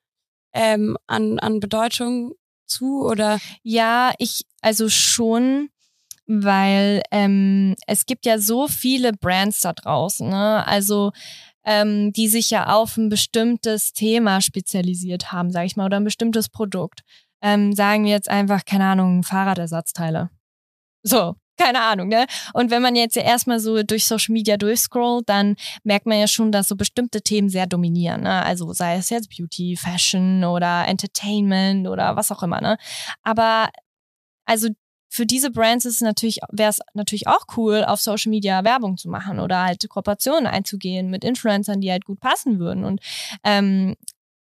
[0.54, 2.34] ähm, an, an Bedeutung
[2.66, 3.40] zu oder?
[3.64, 5.70] Ja, ich, also schon,
[6.30, 10.66] weil ähm, es gibt ja so viele Brands da draußen, ne?
[10.68, 11.12] Also
[11.66, 16.04] ähm, die sich ja auf ein bestimmtes Thema spezialisiert haben, sage ich mal, oder ein
[16.04, 17.02] bestimmtes Produkt.
[17.42, 20.30] Ähm, sagen wir jetzt einfach, keine Ahnung, Fahrradersatzteile.
[21.04, 22.26] So, keine Ahnung, ne?
[22.54, 26.28] Und wenn man jetzt ja erstmal so durch Social Media durchscrollt, dann merkt man ja
[26.28, 28.44] schon, dass so bestimmte Themen sehr dominieren, ne?
[28.46, 32.78] Also sei es jetzt Beauty, Fashion oder Entertainment oder was auch immer, ne?
[33.24, 33.70] Aber
[34.46, 34.70] also
[35.10, 39.10] für diese Brands ist natürlich, wäre es natürlich auch cool, auf Social Media Werbung zu
[39.10, 42.86] machen oder halt Kooperationen einzugehen mit Influencern, die halt gut passen würden.
[42.86, 43.02] Und
[43.44, 43.96] ähm,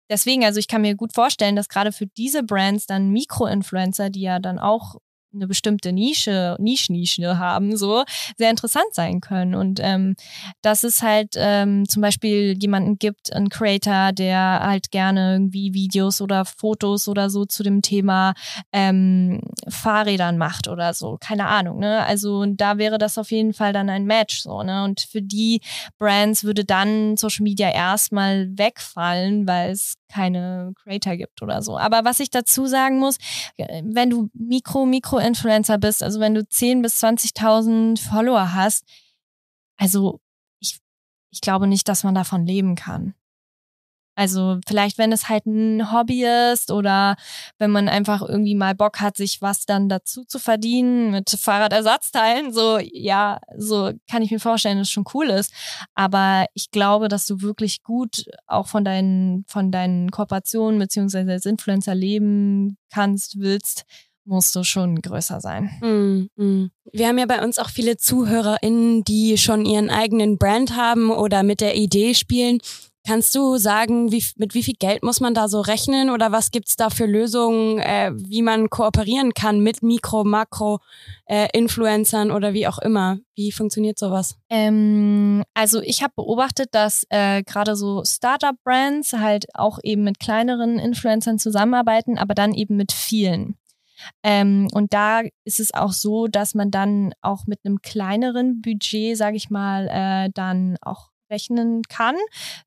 [0.10, 4.22] deswegen, also ich kann mir gut vorstellen, dass gerade für diese Brands dann Mikroinfluencer, die
[4.22, 4.96] ja dann auch
[5.34, 8.04] eine bestimmte Nische, Nischnische haben, so
[8.38, 9.56] sehr interessant sein können.
[9.56, 10.16] Und ähm,
[10.62, 16.22] dass es halt ähm, zum Beispiel jemanden gibt, einen Creator, der halt gerne irgendwie Videos
[16.22, 18.34] oder Fotos oder so zu dem Thema
[18.72, 21.80] ähm, Fahrrädern macht oder so, keine Ahnung.
[21.80, 22.04] Ne?
[22.06, 24.64] Also da wäre das auf jeden Fall dann ein Match so.
[24.64, 24.84] Ne?
[24.84, 25.62] Und für die
[25.98, 31.78] Brands würde dann Social Media erstmal wegfallen, weil es keine Creator gibt oder so.
[31.78, 33.18] Aber was ich dazu sagen muss,
[33.58, 38.86] wenn du Mikro, Mikro-Influencer bist, also wenn du 10.000 bis 20.000 Follower hast,
[39.78, 40.20] also
[40.60, 40.80] ich,
[41.32, 43.16] ich glaube nicht, dass man davon leben kann.
[44.16, 47.16] Also vielleicht, wenn es halt ein Hobby ist oder
[47.58, 52.54] wenn man einfach irgendwie mal Bock hat, sich was dann dazu zu verdienen mit Fahrradersatzteilen,
[52.54, 55.54] so ja, so kann ich mir vorstellen, dass es schon cool ist.
[55.96, 61.46] Aber ich glaube, dass du wirklich gut auch von deinen, von deinen Kooperationen beziehungsweise als
[61.46, 63.86] Influencer leben kannst, willst,
[64.26, 65.70] musst du schon größer sein.
[65.82, 66.72] Mm, mm.
[66.92, 71.44] Wir haben ja bei uns auch viele ZuhörerInnen, die schon ihren eigenen Brand haben oder
[71.44, 72.60] mit der Idee spielen.
[73.06, 76.52] Kannst du sagen, wie, mit wie viel Geld muss man da so rechnen oder was
[76.52, 80.80] gibt's da für Lösungen, äh, wie man kooperieren kann mit Mikro-, Makro,
[81.26, 83.20] äh, Influencern oder wie auch immer?
[83.36, 84.38] Wie funktioniert sowas?
[84.50, 90.80] Ähm, also ich habe beobachtet, dass äh, gerade so Startup-Brands halt auch eben mit kleineren
[90.80, 93.58] Influencern zusammenarbeiten, aber dann eben mit vielen.
[94.24, 99.18] Ähm, und da ist es auch so, dass man dann auch mit einem kleineren Budget,
[99.18, 102.16] sage ich mal, äh, dann auch rechnen kann.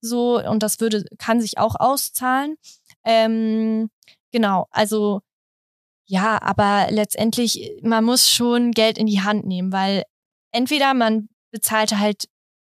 [0.01, 2.57] So, und das würde, kann sich auch auszahlen.
[3.05, 3.89] Ähm,
[4.33, 5.21] genau, also
[6.09, 10.05] ja, aber letztendlich, man muss schon Geld in die Hand nehmen, weil
[10.53, 12.29] entweder man bezahlt halt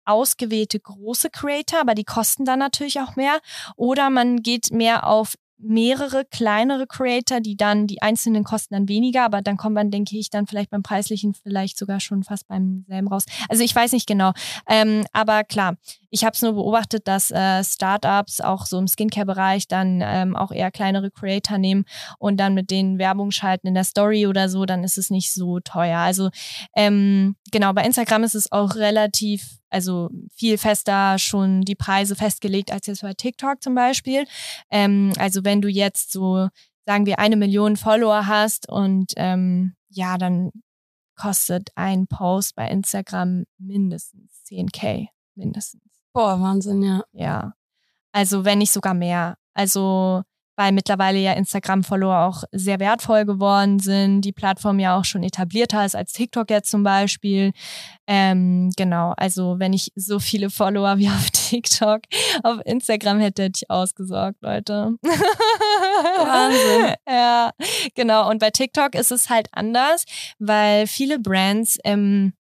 [0.06, 3.40] ausgewählte große Creator, aber die kosten dann natürlich auch mehr,
[3.76, 9.24] oder man geht mehr auf mehrere kleinere Creator, die dann die einzelnen kosten dann weniger,
[9.24, 12.86] aber dann kommt man, denke ich, dann vielleicht beim preislichen vielleicht sogar schon fast beim
[12.88, 13.26] selben raus.
[13.50, 14.34] Also ich weiß nicht genau,
[14.68, 15.78] ähm, aber klar,
[16.14, 20.52] ich habe es nur beobachtet, dass äh, Startups auch so im Skincare-Bereich dann ähm, auch
[20.52, 21.86] eher kleinere Creator nehmen
[22.20, 25.34] und dann mit denen Werbung schalten in der Story oder so, dann ist es nicht
[25.34, 25.98] so teuer.
[25.98, 26.30] Also
[26.76, 32.72] ähm, genau, bei Instagram ist es auch relativ also viel fester schon die Preise festgelegt
[32.72, 34.26] als jetzt bei TikTok zum Beispiel.
[34.70, 36.48] Ähm, also wenn du jetzt so,
[36.86, 40.52] sagen wir, eine Million Follower hast und ähm, ja, dann
[41.16, 45.93] kostet ein Post bei Instagram mindestens 10k, mindestens.
[46.14, 47.04] Boah, Wahnsinn, ja.
[47.12, 47.54] Ja.
[48.12, 49.38] Also wenn nicht sogar mehr.
[49.54, 50.24] Also
[50.56, 55.84] weil mittlerweile ja Instagram-Follower auch sehr wertvoll geworden sind, die Plattform ja auch schon etablierter
[55.86, 57.54] ist als TikTok jetzt zum Beispiel.
[58.08, 62.02] Ähm, genau, also wenn ich so viele Follower wie auf TikTok
[62.44, 64.96] auf Instagram hätte, hätte ich ausgesorgt, Leute.
[65.02, 66.96] Wahnsinn.
[67.10, 67.52] ja,
[67.96, 68.30] genau.
[68.30, 70.06] Und bei TikTok ist es halt anders,
[70.38, 72.34] weil viele Brands ähm,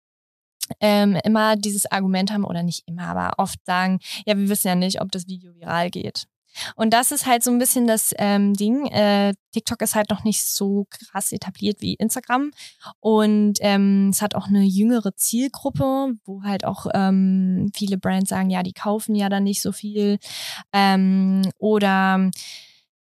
[0.80, 4.76] ähm, immer dieses Argument haben, oder nicht immer, aber oft sagen, ja, wir wissen ja
[4.76, 6.28] nicht, ob das Video viral geht.
[6.76, 8.86] Und das ist halt so ein bisschen das ähm, Ding.
[8.88, 12.52] Äh, TikTok ist halt noch nicht so krass etabliert wie Instagram.
[13.00, 18.50] Und ähm, es hat auch eine jüngere Zielgruppe, wo halt auch ähm, viele Brands sagen,
[18.50, 20.20] ja, die kaufen ja dann nicht so viel.
[20.74, 22.30] Ähm, oder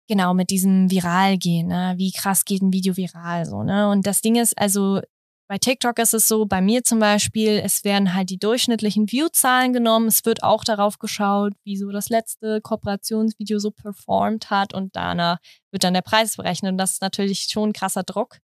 [0.08, 1.94] genau mit diesem Viral gehen, ne?
[1.98, 3.90] wie krass geht ein Video viral so, ne?
[3.90, 5.02] Und das Ding ist, also
[5.50, 9.74] bei TikTok ist es so, bei mir zum Beispiel, es werden halt die durchschnittlichen View-Zahlen
[9.74, 10.08] genommen.
[10.08, 15.40] Es wird auch darauf geschaut, wie so das letzte Kooperationsvideo so performt hat und danach
[15.72, 16.74] wird dann der Preis berechnet.
[16.74, 18.38] Und das ist natürlich schon ein krasser Druck,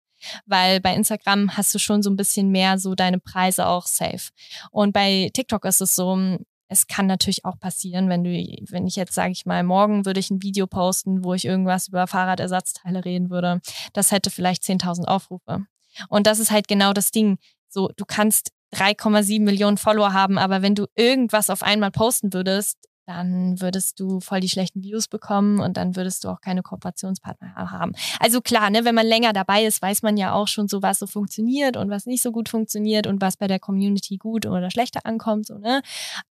[0.47, 4.31] weil bei Instagram hast du schon so ein bisschen mehr so deine Preise auch safe.
[4.71, 6.39] Und bei TikTok ist es so,
[6.69, 10.19] es kann natürlich auch passieren, wenn du, wenn ich jetzt, sage ich mal, morgen würde
[10.19, 13.61] ich ein Video posten, wo ich irgendwas über Fahrradersatzteile reden würde,
[13.93, 15.67] das hätte vielleicht 10.000 Aufrufe.
[16.10, 17.38] Und das ist halt genau das Ding.
[17.69, 22.77] So, du kannst 3,7 Millionen Follower haben, aber wenn du irgendwas auf einmal posten würdest,
[23.05, 27.53] dann würdest du voll die schlechten Views bekommen und dann würdest du auch keine Kooperationspartner
[27.55, 27.93] haben.
[28.19, 30.99] Also klar, ne, wenn man länger dabei ist, weiß man ja auch schon so, was
[30.99, 34.71] so funktioniert und was nicht so gut funktioniert und was bei der Community gut oder
[34.71, 35.81] schlechter ankommt, so, ne?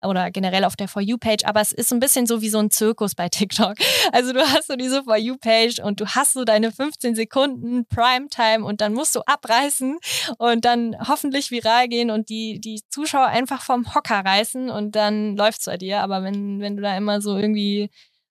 [0.02, 1.44] Oder generell auf der For You-Page.
[1.44, 3.76] Aber es ist so ein bisschen so wie so ein Zirkus bei TikTok.
[4.12, 8.64] Also du hast so diese For You-Page und du hast so deine 15 Sekunden Primetime
[8.64, 9.98] und dann musst du abreißen
[10.38, 15.36] und dann hoffentlich viral gehen und die, die Zuschauer einfach vom Hocker reißen und dann
[15.36, 16.00] läuft's bei dir.
[16.00, 17.90] Aber wenn wenn du da immer so irgendwie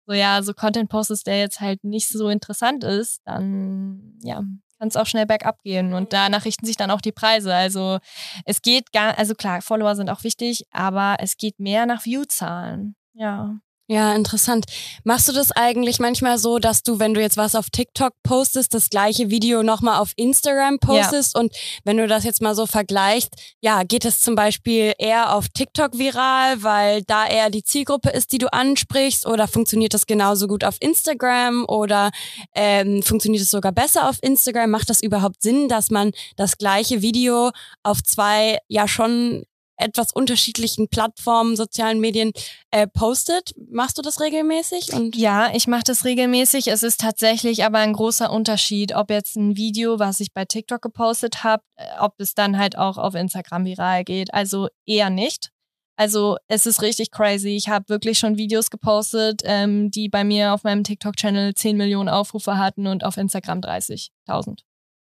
[0.06, 4.42] so ja, so Content postest, der jetzt halt nicht so interessant ist, dann ja,
[4.78, 7.54] kann es auch schnell bergab gehen und danach richten sich dann auch die Preise.
[7.54, 7.98] Also
[8.44, 12.94] es geht gar, also klar, Follower sind auch wichtig, aber es geht mehr nach Viewzahlen.
[13.14, 13.58] Ja.
[13.88, 14.64] Ja, interessant.
[15.04, 18.74] Machst du das eigentlich manchmal so, dass du, wenn du jetzt was auf TikTok postest,
[18.74, 21.36] das gleiche Video nochmal auf Instagram postest?
[21.36, 21.40] Ja.
[21.40, 25.48] Und wenn du das jetzt mal so vergleichst, ja, geht es zum Beispiel eher auf
[25.50, 29.24] TikTok viral, weil da eher die Zielgruppe ist, die du ansprichst?
[29.24, 31.64] Oder funktioniert das genauso gut auf Instagram?
[31.68, 32.10] Oder
[32.56, 34.68] ähm, funktioniert es sogar besser auf Instagram?
[34.68, 37.52] Macht das überhaupt Sinn, dass man das gleiche Video
[37.84, 39.44] auf zwei ja schon
[39.76, 42.32] etwas unterschiedlichen Plattformen, sozialen Medien
[42.70, 43.52] äh, postet.
[43.70, 44.92] Machst du das regelmäßig?
[44.92, 46.68] Und ja, ich mache das regelmäßig.
[46.68, 50.82] Es ist tatsächlich aber ein großer Unterschied, ob jetzt ein Video, was ich bei TikTok
[50.82, 54.32] gepostet habe, äh, ob es dann halt auch auf Instagram viral geht.
[54.32, 55.50] Also eher nicht.
[55.96, 57.56] Also es ist richtig crazy.
[57.56, 62.10] Ich habe wirklich schon Videos gepostet, ähm, die bei mir auf meinem TikTok-Channel 10 Millionen
[62.10, 64.60] Aufrufe hatten und auf Instagram 30.000.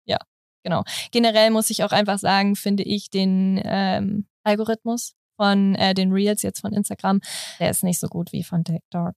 [0.04, 0.18] Ja,
[0.62, 0.84] genau.
[1.10, 6.42] Generell muss ich auch einfach sagen, finde ich den ähm, Algorithmus von äh, den Reels
[6.42, 7.20] jetzt von Instagram,
[7.58, 9.14] der ist nicht so gut wie von TikTok.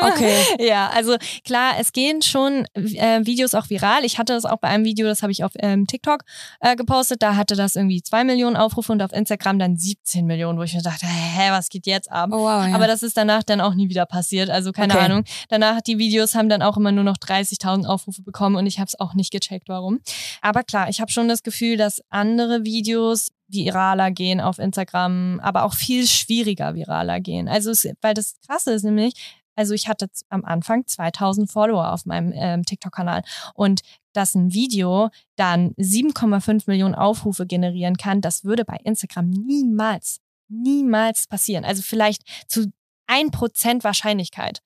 [0.00, 0.42] Okay.
[0.58, 4.04] ja, also klar, es gehen schon äh, Videos auch viral.
[4.04, 6.22] Ich hatte das auch bei einem Video, das habe ich auf ähm, TikTok
[6.60, 7.22] äh, gepostet.
[7.22, 10.74] Da hatte das irgendwie zwei Millionen Aufrufe und auf Instagram dann 17 Millionen, wo ich
[10.74, 12.30] mir dachte, hä, was geht jetzt ab?
[12.32, 12.74] Oh, wow, ja.
[12.74, 14.50] Aber das ist danach dann auch nie wieder passiert.
[14.50, 15.04] Also keine okay.
[15.04, 15.24] Ahnung.
[15.48, 18.88] Danach, die Videos haben dann auch immer nur noch 30.000 Aufrufe bekommen und ich habe
[18.88, 20.00] es auch nicht gecheckt, warum.
[20.40, 25.64] Aber klar, ich habe schon das Gefühl, dass andere Videos viraler gehen auf Instagram, aber
[25.64, 27.48] auch viel schwieriger viraler gehen.
[27.48, 29.14] Also, es, weil das Krasse ist nämlich,
[29.56, 33.22] also ich hatte am Anfang 2000 Follower auf meinem ähm, TikTok-Kanal
[33.54, 33.80] und
[34.12, 41.26] dass ein Video dann 7,5 Millionen Aufrufe generieren kann, das würde bei Instagram niemals, niemals
[41.26, 41.64] passieren.
[41.64, 42.72] Also vielleicht zu
[43.08, 44.60] 1% Wahrscheinlichkeit.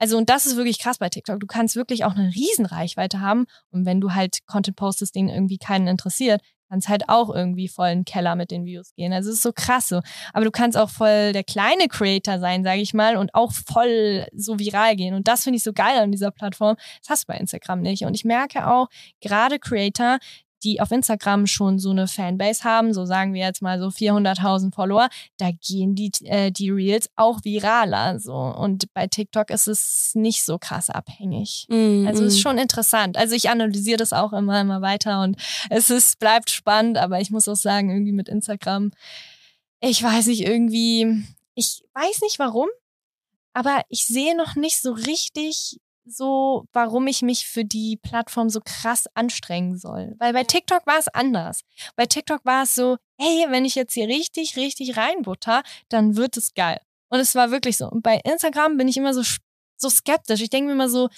[0.00, 1.40] Also, und das ist wirklich krass bei TikTok.
[1.40, 3.46] Du kannst wirklich auch eine Riesenreichweite haben.
[3.70, 7.88] Und wenn du halt Content postest, den irgendwie keinen interessiert, kannst halt auch irgendwie voll
[7.88, 9.12] in den Keller mit den Views gehen.
[9.12, 9.92] Also es ist so krass.
[10.32, 14.26] Aber du kannst auch voll der kleine Creator sein, sage ich mal, und auch voll
[14.34, 15.14] so viral gehen.
[15.14, 16.76] Und das finde ich so geil an dieser Plattform.
[17.00, 18.04] Das hast du bei Instagram nicht.
[18.04, 18.88] Und ich merke auch,
[19.20, 20.18] gerade Creator,
[20.64, 24.74] die auf Instagram schon so eine Fanbase haben, so sagen wir jetzt mal so 400.000
[24.74, 28.18] Follower, da gehen die, äh, die Reels auch viraler.
[28.18, 28.34] So.
[28.34, 31.66] Und bei TikTok ist es nicht so krass abhängig.
[31.68, 33.16] Mm, also ist schon interessant.
[33.16, 35.36] Also ich analysiere das auch immer, immer weiter und
[35.70, 38.90] es ist, bleibt spannend, aber ich muss auch sagen, irgendwie mit Instagram,
[39.80, 42.68] ich weiß nicht, irgendwie, ich weiß nicht warum,
[43.52, 45.78] aber ich sehe noch nicht so richtig
[46.10, 50.14] so, warum ich mich für die Plattform so krass anstrengen soll.
[50.18, 51.60] Weil bei TikTok war es anders.
[51.96, 56.36] Bei TikTok war es so, hey, wenn ich jetzt hier richtig, richtig reinbutter, dann wird
[56.36, 56.80] es geil.
[57.10, 57.88] Und es war wirklich so.
[57.88, 59.22] Und bei Instagram bin ich immer so,
[59.76, 60.40] so skeptisch.
[60.40, 61.08] Ich denke mir immer so,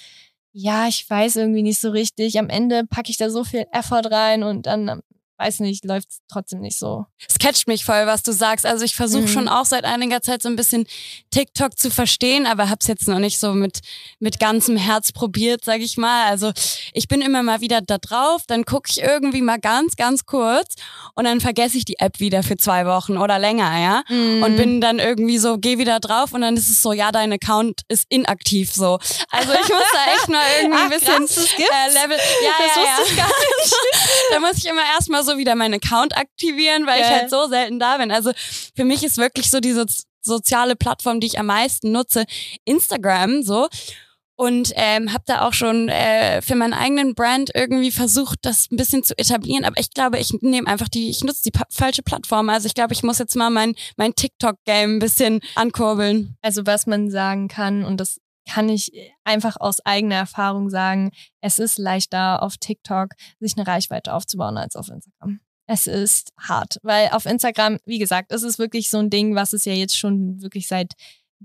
[0.53, 2.37] ja, ich weiß irgendwie nicht so richtig.
[2.37, 5.01] Am Ende packe ich da so viel Effort rein und dann
[5.41, 7.05] weiß nicht, läuft trotzdem nicht so.
[7.27, 8.65] Es catcht mich voll, was du sagst.
[8.65, 9.27] Also ich versuche mhm.
[9.27, 10.85] schon auch seit einiger Zeit so ein bisschen
[11.31, 13.79] TikTok zu verstehen, aber hab's jetzt noch nicht so mit
[14.19, 16.25] mit ganzem Herz probiert, sag ich mal.
[16.25, 16.51] Also
[16.93, 20.75] ich bin immer mal wieder da drauf, dann gucke ich irgendwie mal ganz, ganz kurz
[21.15, 24.03] und dann vergesse ich die App wieder für zwei Wochen oder länger, ja.
[24.07, 24.43] Mhm.
[24.43, 27.33] Und bin dann irgendwie so, geh wieder drauf und dann ist es so, ja, dein
[27.33, 28.99] Account ist inaktiv so.
[29.29, 32.17] Also ich muss da echt mal irgendwie Ach, ein bisschen krass, äh, Level.
[32.17, 33.15] Ja, das ja, ja.
[33.15, 33.75] gar nicht.
[34.31, 37.09] da muss ich immer erstmal so so wieder meinen Account aktivieren, weil Geil.
[37.09, 38.11] ich halt so selten da bin.
[38.11, 38.31] Also
[38.75, 39.85] für mich ist wirklich so diese
[40.21, 42.25] soziale Plattform, die ich am meisten nutze,
[42.65, 43.67] Instagram so.
[44.35, 48.75] Und ähm, habe da auch schon äh, für meinen eigenen Brand irgendwie versucht, das ein
[48.75, 49.65] bisschen zu etablieren.
[49.65, 52.49] Aber ich glaube, ich nehme einfach die, ich nutze die falsche Plattform.
[52.49, 56.37] Also ich glaube, ich muss jetzt mal mein, mein TikTok-Game ein bisschen ankurbeln.
[56.41, 58.91] Also was man sagen kann, und das kann ich
[59.23, 64.75] einfach aus eigener Erfahrung sagen, es ist leichter auf TikTok sich eine Reichweite aufzubauen als
[64.75, 65.39] auf Instagram.
[65.67, 69.53] Es ist hart, weil auf Instagram, wie gesagt, es ist wirklich so ein Ding, was
[69.53, 70.93] es ja jetzt schon wirklich seit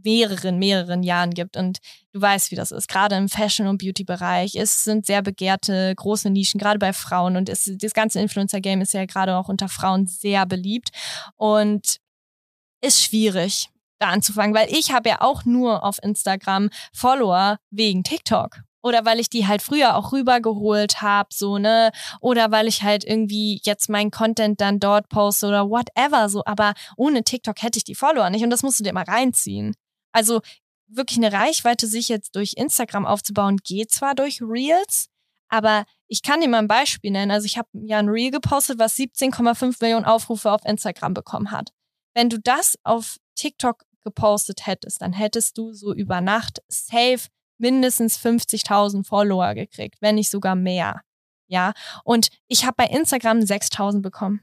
[0.02, 1.56] mehreren, mehreren Jahren gibt.
[1.56, 1.78] Und
[2.12, 2.88] du weißt, wie das ist.
[2.88, 4.54] Gerade im Fashion- und Beauty-Bereich.
[4.56, 7.36] Es sind sehr begehrte, große Nischen, gerade bei Frauen.
[7.36, 10.90] Und es, das ganze Influencer-Game ist ja gerade auch unter Frauen sehr beliebt.
[11.36, 11.98] Und
[12.82, 18.60] ist schwierig da anzufangen, weil ich habe ja auch nur auf Instagram Follower wegen TikTok
[18.86, 21.90] oder weil ich die halt früher auch rübergeholt habe, so, ne?
[22.20, 26.44] Oder weil ich halt irgendwie jetzt meinen Content dann dort poste oder whatever, so.
[26.46, 29.74] Aber ohne TikTok hätte ich die Follower nicht und das musst du dir mal reinziehen.
[30.12, 30.40] Also
[30.86, 35.08] wirklich eine Reichweite sich jetzt durch Instagram aufzubauen, geht zwar durch Reels,
[35.48, 37.32] aber ich kann dir mal ein Beispiel nennen.
[37.32, 41.70] Also ich habe ja ein Reel gepostet, was 17,5 Millionen Aufrufe auf Instagram bekommen hat.
[42.14, 47.28] Wenn du das auf TikTok gepostet hättest, dann hättest du so über Nacht safe
[47.58, 51.02] mindestens 50.000 Follower gekriegt, wenn nicht sogar mehr.
[51.48, 51.72] Ja,
[52.04, 54.40] und ich habe bei Instagram 6.000 bekommen.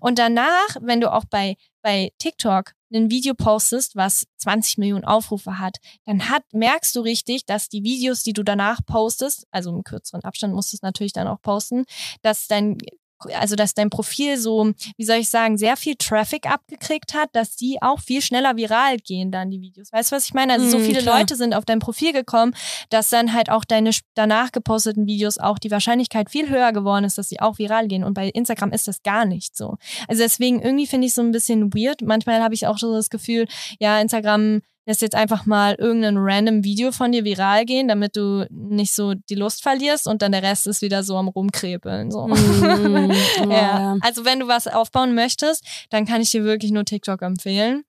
[0.00, 5.58] Und danach, wenn du auch bei, bei TikTok ein Video postest, was 20 Millionen Aufrufe
[5.58, 5.76] hat,
[6.06, 10.24] dann hat, merkst du richtig, dass die Videos, die du danach postest, also im kürzeren
[10.24, 11.84] Abstand musst du es natürlich dann auch posten,
[12.22, 12.78] dass dein
[13.34, 17.56] also dass dein Profil so, wie soll ich sagen, sehr viel Traffic abgekriegt hat, dass
[17.56, 19.92] die auch viel schneller viral gehen dann die Videos.
[19.92, 20.52] Weißt du, was ich meine?
[20.54, 21.18] Also so mm, viele klar.
[21.18, 22.54] Leute sind auf dein Profil gekommen,
[22.88, 27.18] dass dann halt auch deine danach geposteten Videos auch die Wahrscheinlichkeit viel höher geworden ist,
[27.18, 28.04] dass sie auch viral gehen.
[28.04, 29.76] Und bei Instagram ist das gar nicht so.
[30.08, 32.02] Also deswegen irgendwie finde ich so ein bisschen weird.
[32.02, 33.46] Manchmal habe ich auch so das Gefühl,
[33.78, 38.46] ja, Instagram lässt jetzt einfach mal irgendein random Video von dir viral gehen, damit du
[38.50, 42.10] nicht so die Lust verlierst und dann der Rest ist wieder so am rumkrepeln.
[42.10, 42.26] So.
[42.26, 43.10] Mm,
[43.50, 43.96] ja.
[44.00, 47.84] Also wenn du was aufbauen möchtest, dann kann ich dir wirklich nur TikTok empfehlen.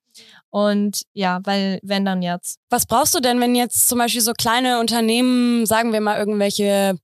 [0.50, 2.58] Und ja, weil wenn dann jetzt.
[2.68, 6.96] Was brauchst du denn, wenn jetzt zum Beispiel so kleine Unternehmen, sagen wir mal irgendwelche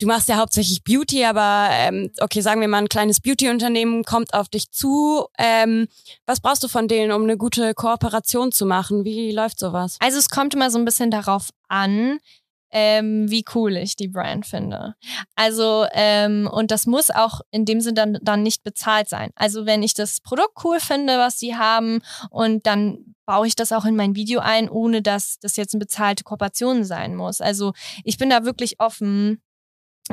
[0.00, 4.34] du machst ja hauptsächlich Beauty, aber ähm, okay, sagen wir mal, ein kleines Beauty-Unternehmen kommt
[4.34, 5.26] auf dich zu.
[5.38, 5.88] Ähm,
[6.26, 9.04] was brauchst du von denen, um eine gute Kooperation zu machen?
[9.04, 9.96] Wie läuft sowas?
[10.00, 12.18] Also es kommt immer so ein bisschen darauf an,
[12.70, 14.94] ähm, wie cool ich die Brand finde.
[15.34, 19.30] Also, ähm, und das muss auch in dem Sinne dann, dann nicht bezahlt sein.
[19.36, 23.72] Also, wenn ich das Produkt cool finde, was sie haben, und dann baue ich das
[23.72, 27.40] auch in mein Video ein, ohne dass das jetzt eine bezahlte Kooperation sein muss.
[27.40, 27.72] Also,
[28.04, 29.40] ich bin da wirklich offen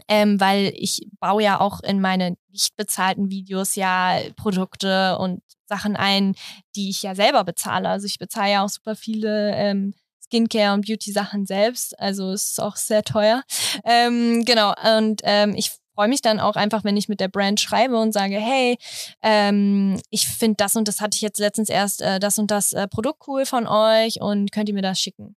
[0.07, 5.95] ähm, weil ich baue ja auch in meine nicht bezahlten Videos ja Produkte und Sachen
[5.95, 6.35] ein,
[6.75, 7.89] die ich ja selber bezahle.
[7.89, 9.93] Also ich bezahle ja auch super viele ähm,
[10.23, 11.97] Skincare und Beauty-Sachen selbst.
[11.99, 13.43] Also es ist auch sehr teuer.
[13.83, 14.73] Ähm, genau.
[14.97, 18.11] Und ähm, ich freue mich dann auch einfach, wenn ich mit der Brand schreibe und
[18.11, 18.77] sage, hey,
[19.21, 22.73] ähm, ich finde das und das hatte ich jetzt letztens erst äh, das und das
[22.73, 25.35] äh, Produkt cool von euch und könnt ihr mir das schicken?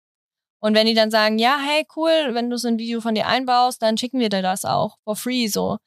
[0.60, 3.26] Und wenn die dann sagen, ja, hey, cool, wenn du so ein Video von dir
[3.26, 5.78] einbaust, dann schicken wir dir das auch for free so.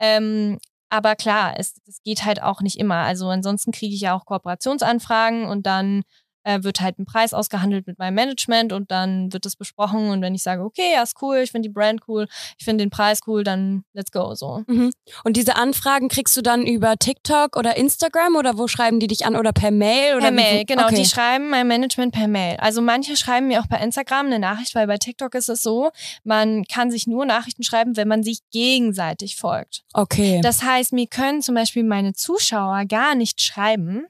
[0.00, 0.58] Ähm,
[0.90, 2.96] aber klar, es, es geht halt auch nicht immer.
[2.96, 6.02] Also ansonsten kriege ich ja auch Kooperationsanfragen und dann
[6.44, 10.22] äh, wird halt ein Preis ausgehandelt mit meinem Management und dann wird das besprochen und
[10.22, 12.26] wenn ich sage, okay, ja, ist cool, ich finde die Brand cool,
[12.58, 14.62] ich finde den Preis cool, dann let's go so.
[14.66, 14.90] Mhm.
[15.24, 19.26] Und diese Anfragen kriegst du dann über TikTok oder Instagram oder wo schreiben die dich
[19.26, 20.16] an oder per Mail?
[20.16, 20.84] Oder per Mail, genau.
[20.84, 20.96] Okay.
[20.96, 22.56] Die schreiben mein Management per Mail.
[22.58, 25.90] Also manche schreiben mir auch bei Instagram eine Nachricht, weil bei TikTok ist es so,
[26.24, 29.82] man kann sich nur Nachrichten schreiben, wenn man sich gegenseitig folgt.
[29.92, 30.40] Okay.
[30.42, 34.06] Das heißt, mir können zum Beispiel meine Zuschauer gar nicht schreiben,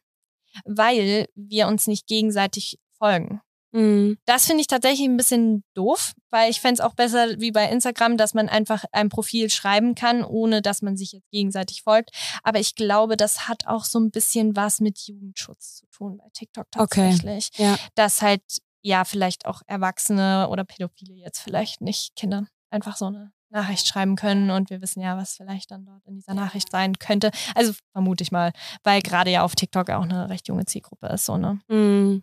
[0.65, 3.41] weil wir uns nicht gegenseitig folgen.
[3.73, 4.19] Mhm.
[4.25, 7.69] Das finde ich tatsächlich ein bisschen doof, weil ich fände es auch besser wie bei
[7.69, 12.11] Instagram, dass man einfach ein Profil schreiben kann, ohne dass man sich jetzt gegenseitig folgt.
[12.43, 16.29] Aber ich glaube, das hat auch so ein bisschen was mit Jugendschutz zu tun bei
[16.33, 17.51] TikTok tatsächlich.
[17.55, 17.63] Okay.
[17.63, 17.79] Ja.
[17.95, 18.43] Dass halt
[18.83, 24.17] ja vielleicht auch Erwachsene oder Pädophile jetzt vielleicht nicht Kinder einfach so eine Nachricht schreiben
[24.17, 27.31] können und wir wissen ja, was vielleicht dann dort in dieser Nachricht sein könnte.
[27.55, 31.27] Also vermute ich mal, weil gerade ja auf TikTok auch eine recht junge Zielgruppe ist,
[31.27, 31.61] so, ne?
[31.69, 32.23] Mm.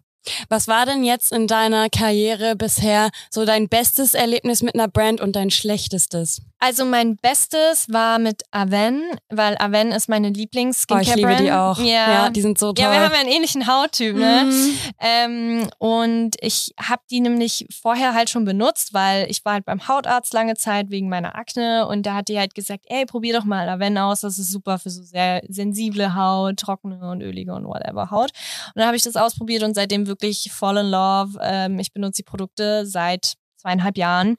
[0.49, 5.21] Was war denn jetzt in deiner Karriere bisher so dein bestes Erlebnis mit einer Brand
[5.21, 6.41] und dein schlechtestes?
[6.59, 11.07] Also mein Bestes war mit Aven, weil Aven ist meine Lieblings-Skincare-Brand.
[11.07, 11.77] Oh, ich liebe die auch.
[11.77, 12.11] Ja.
[12.11, 12.83] ja, die sind so toll.
[12.83, 14.45] Ja, wir haben ja einen ähnlichen Hauttyp, ne?
[14.45, 14.77] Mhm.
[14.99, 19.87] Ähm, und ich habe die nämlich vorher halt schon benutzt, weil ich war halt beim
[19.87, 23.45] Hautarzt lange Zeit wegen meiner Akne und da hat die halt gesagt, ey, probier doch
[23.45, 27.67] mal Aven aus, das ist super für so sehr sensible Haut, trockene und ölige und
[27.67, 28.31] whatever Haut.
[28.67, 30.16] Und dann habe ich das ausprobiert und seitdem wirklich
[30.51, 31.37] fall in love.
[31.41, 34.37] Ähm, ich benutze die Produkte seit zweieinhalb Jahren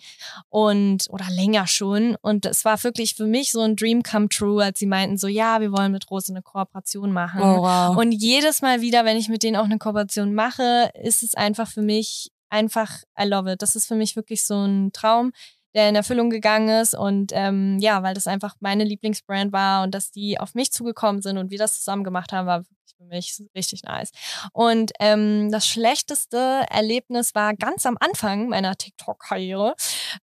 [0.49, 2.17] und oder länger schon.
[2.23, 5.27] Und es war wirklich für mich so ein Dream come true, als sie meinten so,
[5.29, 7.43] ja, wir wollen mit Rose eine Kooperation machen.
[7.43, 7.97] Oh, wow.
[7.97, 11.69] Und jedes Mal wieder, wenn ich mit denen auch eine Kooperation mache, ist es einfach
[11.69, 13.63] für mich einfach, I love it.
[13.63, 15.33] Das ist für mich wirklich so ein Traum
[15.75, 19.95] der in Erfüllung gegangen ist und ähm, ja, weil das einfach meine Lieblingsbrand war und
[19.95, 22.65] dass die auf mich zugekommen sind und wir das zusammen gemacht haben, war
[22.99, 24.11] für mich richtig nice.
[24.53, 29.75] Und ähm, das schlechteste Erlebnis war ganz am Anfang meiner TikTok-Karriere.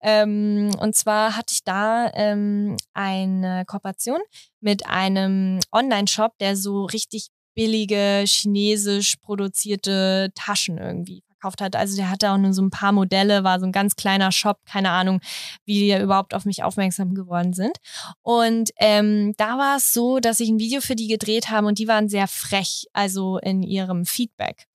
[0.03, 4.21] Ähm, und zwar hatte ich da ähm, eine Kooperation
[4.61, 11.77] mit einem Online-Shop, der so richtig billige chinesisch produzierte Taschen irgendwie verkauft hat.
[11.77, 14.59] Also der hatte auch nur so ein paar Modelle, war so ein ganz kleiner Shop,
[14.67, 15.21] keine Ahnung,
[15.65, 17.77] wie die überhaupt auf mich aufmerksam geworden sind.
[18.23, 21.79] Und ähm, da war es so, dass ich ein Video für die gedreht habe und
[21.79, 24.67] die waren sehr frech, also in ihrem Feedback.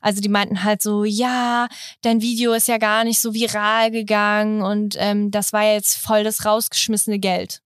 [0.00, 1.68] Also die meinten halt so, ja,
[2.02, 6.24] dein Video ist ja gar nicht so viral gegangen und ähm, das war jetzt voll
[6.24, 7.60] das rausgeschmissene Geld.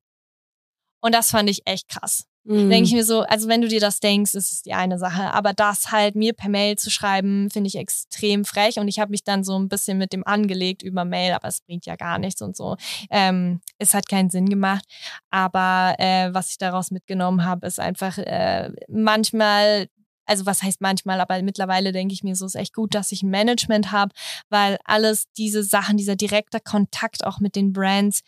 [1.00, 2.26] Und das fand ich echt krass.
[2.44, 2.70] Mhm.
[2.70, 5.32] Denke ich mir so, also wenn du dir das denkst, ist es die eine Sache.
[5.32, 8.78] Aber das halt mir per Mail zu schreiben, finde ich extrem frech.
[8.78, 11.60] Und ich habe mich dann so ein bisschen mit dem angelegt über Mail, aber es
[11.60, 12.76] bringt ja gar nichts und so.
[13.10, 14.84] Ähm, es hat keinen Sinn gemacht.
[15.30, 19.88] Aber äh, was ich daraus mitgenommen habe, ist einfach äh, manchmal
[20.24, 23.22] also was heißt manchmal, aber mittlerweile denke ich mir, so ist echt gut, dass ich
[23.22, 24.12] ein Management habe,
[24.48, 28.22] weil alles diese Sachen, dieser direkte Kontakt auch mit den Brands,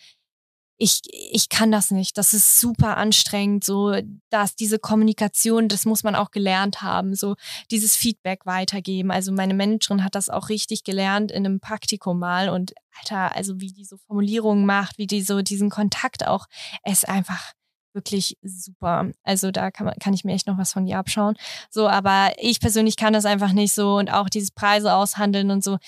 [0.76, 2.18] ich, ich kann das nicht.
[2.18, 3.64] Das ist super anstrengend.
[3.64, 3.94] So,
[4.30, 7.14] dass diese Kommunikation, das muss man auch gelernt haben.
[7.14, 7.36] So,
[7.70, 9.10] dieses Feedback weitergeben.
[9.10, 12.48] Also, meine Managerin hat das auch richtig gelernt in einem Praktikum mal.
[12.48, 16.46] Und Alter, also wie die so Formulierungen macht, wie die so diesen Kontakt auch,
[16.84, 17.52] ist einfach
[17.94, 19.10] wirklich super.
[19.22, 21.36] Also da kann, man, kann ich mir echt noch was von ihr abschauen.
[21.70, 25.62] So, aber ich persönlich kann das einfach nicht so und auch dieses Preise aushandeln und
[25.62, 25.78] so.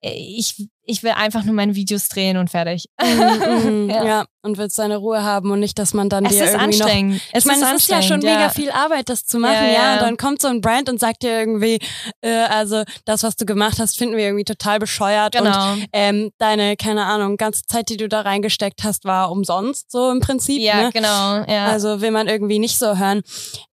[0.00, 2.88] Äh, ich, ich will einfach nur meine Videos drehen und fertig.
[3.00, 4.04] Mhm, mhm, ja.
[4.04, 4.24] ja.
[4.40, 7.20] und willst deine Ruhe haben und nicht, dass man dann es dir irgendwie noch...
[7.32, 8.34] Es ich meine, es ist ja schon ja.
[8.34, 9.92] mega viel Arbeit, das zu machen, ja, ja.
[9.94, 11.78] Und dann kommt so ein Brand und sagt dir irgendwie,
[12.22, 15.34] äh, also das, was du gemacht hast, finden wir irgendwie total bescheuert.
[15.34, 15.72] Genau.
[15.72, 20.10] Und ähm, deine, keine Ahnung, ganze Zeit, die du da reingesteckt hast, war umsonst, so
[20.10, 20.62] im Prinzip.
[20.62, 20.90] Ja, ne?
[20.92, 21.44] genau.
[21.46, 21.66] Ja.
[21.66, 23.22] Also will man irgendwie nicht so hören.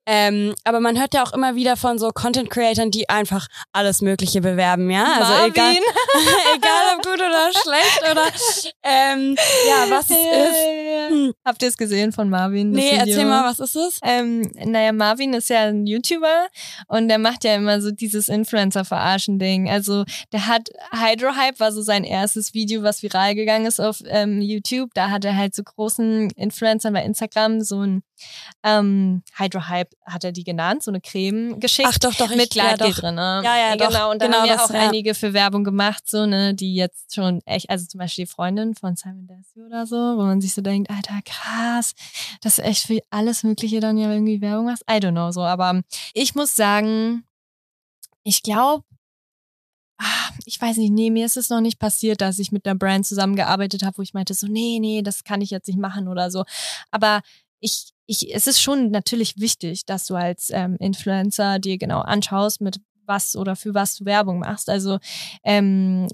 [0.07, 4.39] Ähm, aber man hört ja auch immer wieder von so Content-Creatern, die einfach alles Mögliche
[4.39, 5.03] bewerben, ja?
[5.03, 5.51] Also Marvin.
[5.51, 5.73] egal,
[6.55, 8.25] egal ob gut oder schlecht oder
[8.83, 9.35] ähm,
[9.67, 11.11] ja, was es ist.
[11.11, 11.33] Hm.
[11.45, 12.71] Habt ihr es gesehen von Marvin?
[12.71, 12.99] Nee, Video?
[12.99, 13.99] erzähl mal, was ist es?
[14.03, 16.47] Ähm, naja, Marvin ist ja ein YouTuber
[16.87, 19.69] und der macht ja immer so dieses Influencer-Verarschen-Ding.
[19.69, 24.41] Also der hat Hydrohype war so sein erstes Video, was viral gegangen ist auf ähm,
[24.41, 24.91] YouTube.
[24.93, 28.01] Da hat er halt so großen Influencern bei Instagram so ein
[28.63, 31.89] ähm, Hydrohype hat er die genannt, so eine Creme geschickt.
[31.91, 33.15] Ach doch, doch, ich, mit Gleitgel ja, drin.
[33.15, 33.41] Ne?
[33.43, 33.89] Ja, ja, genau.
[33.89, 34.87] Doch, und da genau haben wir das, auch ja.
[34.87, 38.75] einige für Werbung gemacht, so ne, die jetzt schon echt, also zum Beispiel die Freundin
[38.75, 41.93] von Simon Desue oder so, wo man sich so denkt, Alter, krass,
[42.41, 44.83] dass du echt für alles Mögliche dann ja irgendwie Werbung machst.
[44.89, 45.81] I don't know so, aber
[46.13, 47.23] ich muss sagen,
[48.23, 48.83] ich glaube,
[49.97, 52.75] ah, ich weiß nicht, nee, mir ist es noch nicht passiert, dass ich mit einer
[52.75, 56.07] Brand zusammengearbeitet habe, wo ich meinte so, nee, nee, das kann ich jetzt nicht machen
[56.07, 56.43] oder so.
[56.91, 57.21] Aber
[57.59, 62.61] ich, ich, es ist schon natürlich wichtig, dass du als ähm, Influencer dir genau anschaust,
[62.61, 64.69] mit was oder für was du Werbung machst.
[64.69, 64.99] Also
[65.43, 66.07] ähm,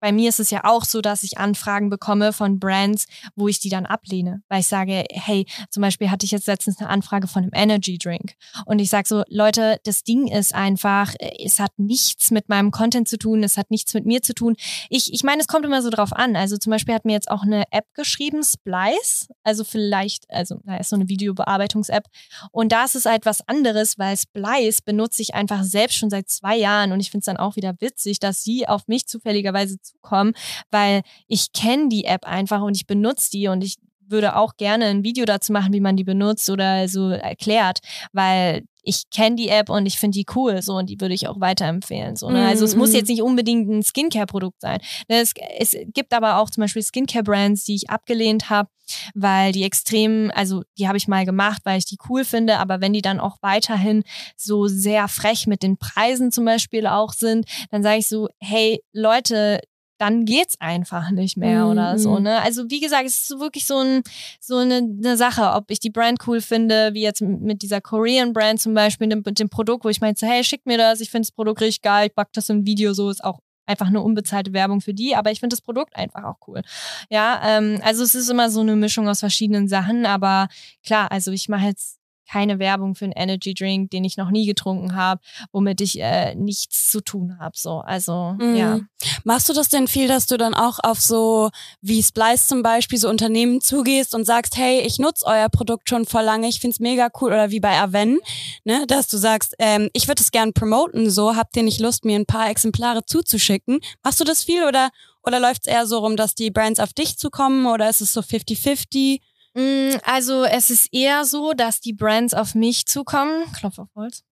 [0.00, 3.58] bei mir ist es ja auch so, dass ich Anfragen bekomme von Brands, wo ich
[3.58, 7.26] die dann ablehne, weil ich sage, hey, zum Beispiel hatte ich jetzt letztens eine Anfrage
[7.26, 8.34] von einem Energy Drink
[8.66, 13.08] und ich sage so, Leute, das Ding ist einfach, es hat nichts mit meinem Content
[13.08, 14.56] zu tun, es hat nichts mit mir zu tun.
[14.88, 16.36] Ich, ich meine, es kommt immer so drauf an.
[16.36, 20.76] Also zum Beispiel hat mir jetzt auch eine App geschrieben, Splice, also vielleicht, also da
[20.76, 22.04] ist so eine Videobearbeitungs-App
[22.52, 26.28] und da ist es halt was anderes, weil Splice benutze ich einfach selbst schon seit
[26.28, 29.78] zwei Jahren und ich finde es dann auch wieder witzig, dass sie auf mich zufälligerweise
[29.92, 30.34] dazukommen,
[30.70, 33.76] weil ich kenne die App einfach und ich benutze die und ich
[34.10, 37.80] würde auch gerne ein Video dazu machen, wie man die benutzt oder so erklärt,
[38.12, 41.28] weil ich kenne die App und ich finde die cool so und die würde ich
[41.28, 42.16] auch weiterempfehlen.
[42.16, 42.46] So, ne?
[42.46, 42.96] Also es muss Mhm.
[42.96, 44.78] jetzt nicht unbedingt ein Skincare-Produkt sein.
[45.10, 48.70] Ne, Es, es gibt aber auch zum Beispiel Skincare-Brands, die ich abgelehnt habe,
[49.14, 52.80] weil die extrem, also die habe ich mal gemacht, weil ich die cool finde, aber
[52.80, 54.04] wenn die dann auch weiterhin
[54.38, 58.80] so sehr frech mit den Preisen zum Beispiel auch sind, dann sage ich so, hey
[58.94, 59.60] Leute,
[59.98, 62.40] dann geht's einfach nicht mehr Mhm, oder so, ne?
[62.42, 64.02] Also wie gesagt, es ist wirklich so, ein,
[64.40, 68.32] so eine, eine Sache, ob ich die Brand cool finde, wie jetzt mit dieser Korean
[68.32, 71.26] Brand zum Beispiel, mit dem Produkt, wo ich meinte, hey, schick mir das, ich finde
[71.26, 74.00] das Produkt richtig geil, ich back das in ein Video, so ist auch einfach eine
[74.00, 76.62] unbezahlte Werbung für die, aber ich finde das Produkt einfach auch cool.
[77.10, 80.48] Ja, ähm, also es ist immer so eine Mischung aus verschiedenen Sachen, aber
[80.82, 81.97] klar, also ich mache jetzt
[82.30, 85.20] keine Werbung für einen Energy Drink, den ich noch nie getrunken habe,
[85.52, 87.56] womit ich äh, nichts zu tun habe.
[87.56, 88.54] So, also Mhm.
[88.56, 88.80] ja.
[89.24, 91.50] Machst du das denn viel, dass du dann auch auf so
[91.80, 96.04] wie Splice zum Beispiel so Unternehmen zugehst und sagst, hey, ich nutze euer Produkt schon
[96.06, 98.18] vor lange, ich find's mega cool oder wie bei Aven,
[98.64, 102.04] ne, dass du sagst, ähm, ich würde es gern promoten, so habt ihr nicht Lust,
[102.04, 103.80] mir ein paar Exemplare zuzuschicken?
[104.02, 104.90] Machst du das viel oder
[105.24, 108.20] oder läuft's eher so rum, dass die Brands auf dich zukommen oder ist es so
[108.20, 109.20] 50-50?
[109.58, 113.50] Mm, Also es ist eher so, dass die Brands auf mich zukommen.
[113.52, 114.22] Klopf auf Holz.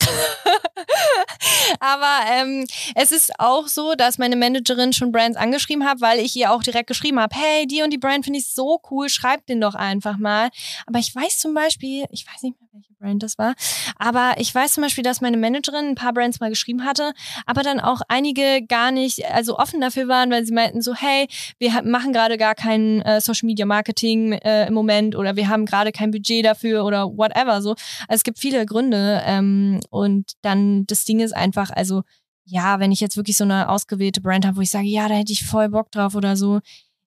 [1.80, 6.34] aber ähm, es ist auch so, dass meine Managerin schon Brands angeschrieben hat, weil ich
[6.34, 9.46] ihr auch direkt geschrieben habe, hey, die und die Brand finde ich so cool, schreib
[9.46, 10.50] den doch einfach mal.
[10.86, 13.54] Aber ich weiß zum Beispiel, ich weiß nicht mehr, welche Brand das war,
[13.96, 17.12] aber ich weiß zum Beispiel, dass meine Managerin ein paar Brands mal geschrieben hatte,
[17.44, 21.26] aber dann auch einige gar nicht also offen dafür waren, weil sie meinten so, hey,
[21.58, 25.66] wir machen gerade gar kein äh, Social Media Marketing äh, im Moment oder wir haben
[25.66, 27.70] gerade kein Budget dafür oder whatever so.
[27.70, 32.02] Also es gibt viele Gründe ähm, und dann das Ding ist einfach, also
[32.44, 35.14] ja, wenn ich jetzt wirklich so eine ausgewählte Brand habe, wo ich sage, ja, da
[35.14, 36.60] hätte ich voll Bock drauf oder so,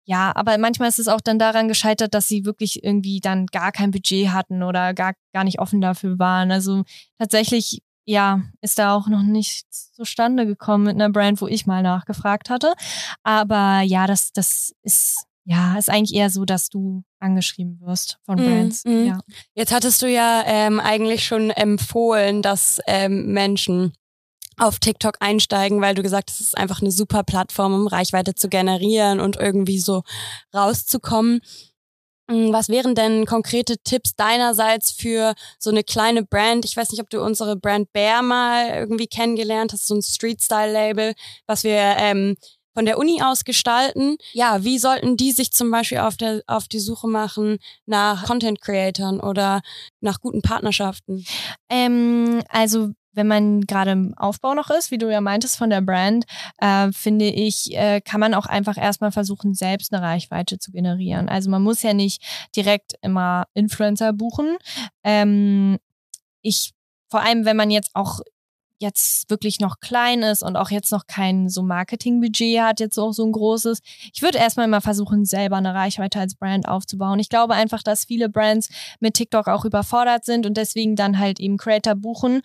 [0.05, 3.71] ja, aber manchmal ist es auch dann daran gescheitert, dass sie wirklich irgendwie dann gar
[3.71, 6.51] kein Budget hatten oder gar, gar nicht offen dafür waren.
[6.51, 6.83] Also
[7.19, 11.83] tatsächlich, ja, ist da auch noch nichts zustande gekommen mit einer Brand, wo ich mal
[11.83, 12.75] nachgefragt hatte.
[13.23, 18.41] Aber ja, das, das ist, ja, ist eigentlich eher so, dass du angeschrieben wirst von
[18.41, 18.85] mm, Brands.
[18.85, 19.21] Mm, Ja.
[19.55, 23.93] Jetzt hattest du ja ähm, eigentlich schon empfohlen, dass ähm, Menschen
[24.59, 28.35] auf TikTok einsteigen, weil du gesagt hast, es ist einfach eine super Plattform, um Reichweite
[28.35, 30.03] zu generieren und irgendwie so
[30.55, 31.41] rauszukommen.
[32.31, 36.65] Hm, was wären denn konkrete Tipps deinerseits für so eine kleine Brand?
[36.65, 41.15] Ich weiß nicht, ob du unsere Brand Bear mal irgendwie kennengelernt hast, so ein Street-Style-Label,
[41.47, 42.37] was wir ähm,
[42.75, 44.17] von der Uni aus gestalten.
[44.33, 49.21] Ja, wie sollten die sich zum Beispiel auf, der, auf die Suche machen nach Content-Creatern
[49.21, 49.61] oder
[50.01, 51.25] nach guten Partnerschaften?
[51.69, 55.81] Ähm, also wenn man gerade im Aufbau noch ist, wie du ja meintest von der
[55.81, 56.25] Brand,
[56.59, 61.29] äh, finde ich, äh, kann man auch einfach erstmal versuchen, selbst eine Reichweite zu generieren.
[61.29, 62.23] Also man muss ja nicht
[62.57, 64.57] direkt immer Influencer buchen.
[65.05, 65.79] Ähm,
[66.43, 66.73] ich,
[67.11, 68.21] vor allem, wenn man jetzt auch
[68.83, 73.13] jetzt wirklich noch klein ist und auch jetzt noch kein so Marketingbudget hat, jetzt auch
[73.13, 73.81] so ein großes.
[74.13, 77.19] Ich würde erstmal mal versuchen, selber eine Reichweite als Brand aufzubauen.
[77.19, 78.69] Ich glaube einfach, dass viele Brands
[79.01, 82.43] mit TikTok auch überfordert sind und deswegen dann halt eben Creator buchen,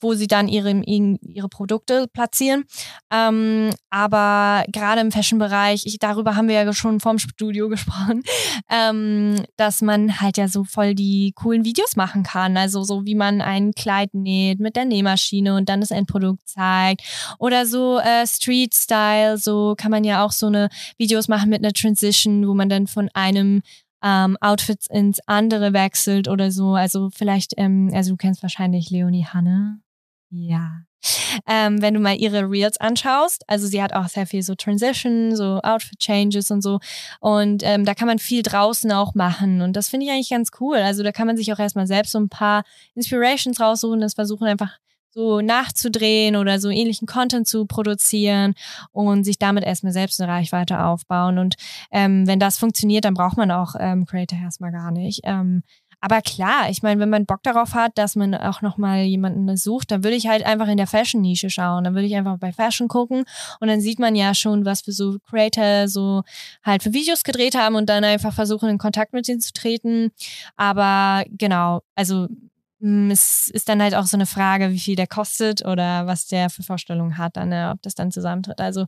[0.00, 2.64] wo sie dann ihre, ihre Produkte platzieren.
[3.10, 8.22] Ähm, aber gerade im Fashion-Bereich, ich, darüber haben wir ja schon vorm Studio gesprochen,
[8.68, 12.56] ähm, dass man halt ja so voll die coolen Videos machen kann.
[12.56, 17.02] Also so wie man ein Kleid näht mit der Nähmaschine und dann das Endprodukt zeigt.
[17.38, 21.72] Oder so äh, Street-Style, so kann man ja auch so eine Videos machen mit einer
[21.72, 23.62] Transition, wo man dann von einem
[24.02, 26.74] ähm, Outfits ins andere wechselt oder so.
[26.74, 29.80] Also vielleicht, ähm, also du kennst wahrscheinlich Leonie Hanne.
[30.30, 30.82] Ja.
[31.46, 35.36] Ähm, wenn du mal ihre Reels anschaust, also sie hat auch sehr viel so Transition,
[35.36, 36.80] so Outfit Changes und so.
[37.20, 39.62] Und ähm, da kann man viel draußen auch machen.
[39.62, 40.78] Und das finde ich eigentlich ganz cool.
[40.78, 42.64] Also da kann man sich auch erstmal selbst so ein paar
[42.94, 44.78] Inspirations raussuchen, das versuchen einfach
[45.10, 48.54] so nachzudrehen oder so ähnlichen Content zu produzieren
[48.92, 51.38] und sich damit erstmal selbst eine Reichweite aufbauen.
[51.38, 51.56] Und
[51.90, 55.20] ähm, wenn das funktioniert, dann braucht man auch ähm, Creator erstmal gar nicht.
[55.24, 55.62] Ähm,
[56.00, 59.90] aber klar, ich meine, wenn man Bock darauf hat, dass man auch nochmal jemanden sucht,
[59.90, 61.84] dann würde ich halt einfach in der Fashion-Nische schauen.
[61.84, 63.24] Dann würde ich einfach bei Fashion gucken
[63.58, 66.22] und dann sieht man ja schon, was für so Creator so
[66.62, 70.12] halt für Videos gedreht haben und dann einfach versuchen, in Kontakt mit ihnen zu treten.
[70.56, 72.28] Aber genau, also
[72.80, 76.50] es ist dann halt auch so eine Frage, wie viel der kostet oder was der
[76.50, 78.60] für Vorstellungen hat, dann, ne, ob das dann zusammentritt.
[78.60, 78.86] Also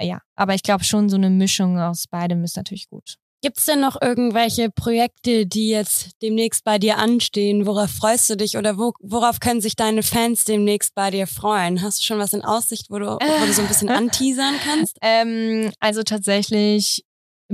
[0.00, 3.16] ja, aber ich glaube schon, so eine Mischung aus beidem ist natürlich gut.
[3.42, 7.66] Gibt es denn noch irgendwelche Projekte, die jetzt demnächst bei dir anstehen?
[7.66, 11.82] Worauf freust du dich oder wo, worauf können sich deine Fans demnächst bei dir freuen?
[11.82, 14.96] Hast du schon was in Aussicht, wo du, wo du so ein bisschen anteasern kannst?
[15.02, 17.04] Ähm, also tatsächlich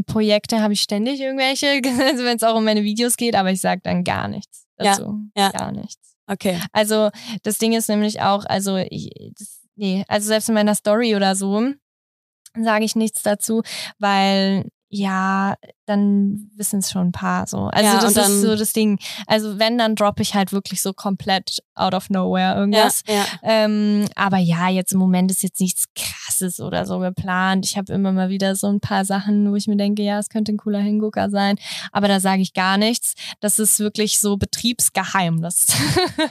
[0.07, 1.67] Projekte habe ich ständig irgendwelche,
[2.07, 5.21] also wenn es auch um meine Videos geht, aber ich sage dann gar nichts dazu.
[5.37, 5.51] Ja, ja.
[5.51, 6.17] Gar nichts.
[6.27, 6.61] Okay.
[6.73, 7.11] Also
[7.43, 11.35] das Ding ist nämlich auch, also ich, das, nee, also selbst in meiner Story oder
[11.35, 11.73] so
[12.59, 13.63] sage ich nichts dazu,
[13.99, 15.55] weil ja,
[15.91, 17.65] dann wissen es schon ein paar so.
[17.73, 18.99] Also ja, das ist so das Ding.
[19.27, 23.03] Also wenn, dann droppe ich halt wirklich so komplett out of nowhere irgendwas.
[23.07, 23.25] Ja, ja.
[23.43, 27.67] Ähm, aber ja, jetzt im Moment ist jetzt nichts krasses oder so geplant.
[27.67, 30.29] Ich habe immer mal wieder so ein paar Sachen, wo ich mir denke, ja, es
[30.29, 31.57] könnte ein cooler Hingucker sein.
[31.93, 33.15] Aber da sage ich gar nichts.
[33.41, 35.67] Das ist wirklich so Betriebsgeheimnis.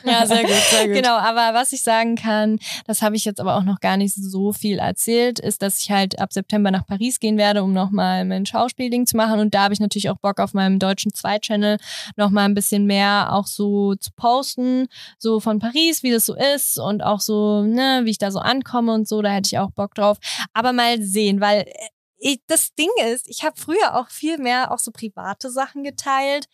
[0.03, 0.95] Ja, sehr gut, sehr gut.
[0.95, 4.13] Genau, aber was ich sagen kann, das habe ich jetzt aber auch noch gar nicht
[4.13, 8.25] so viel erzählt, ist, dass ich halt ab September nach Paris gehen werde, um nochmal
[8.25, 9.39] mein Schauspielding zu machen.
[9.39, 11.79] Und und da habe ich natürlich auch Bock auf meinem deutschen Zwei-Channel
[12.15, 14.87] noch mal ein bisschen mehr auch so zu posten,
[15.17, 18.37] so von Paris, wie das so ist und auch so, ne, wie ich da so
[18.37, 20.19] ankomme und so, da hätte ich auch Bock drauf.
[20.53, 21.73] Aber mal sehen, weil äh,
[22.19, 26.45] ich, das Ding ist, ich habe früher auch viel mehr auch so private Sachen geteilt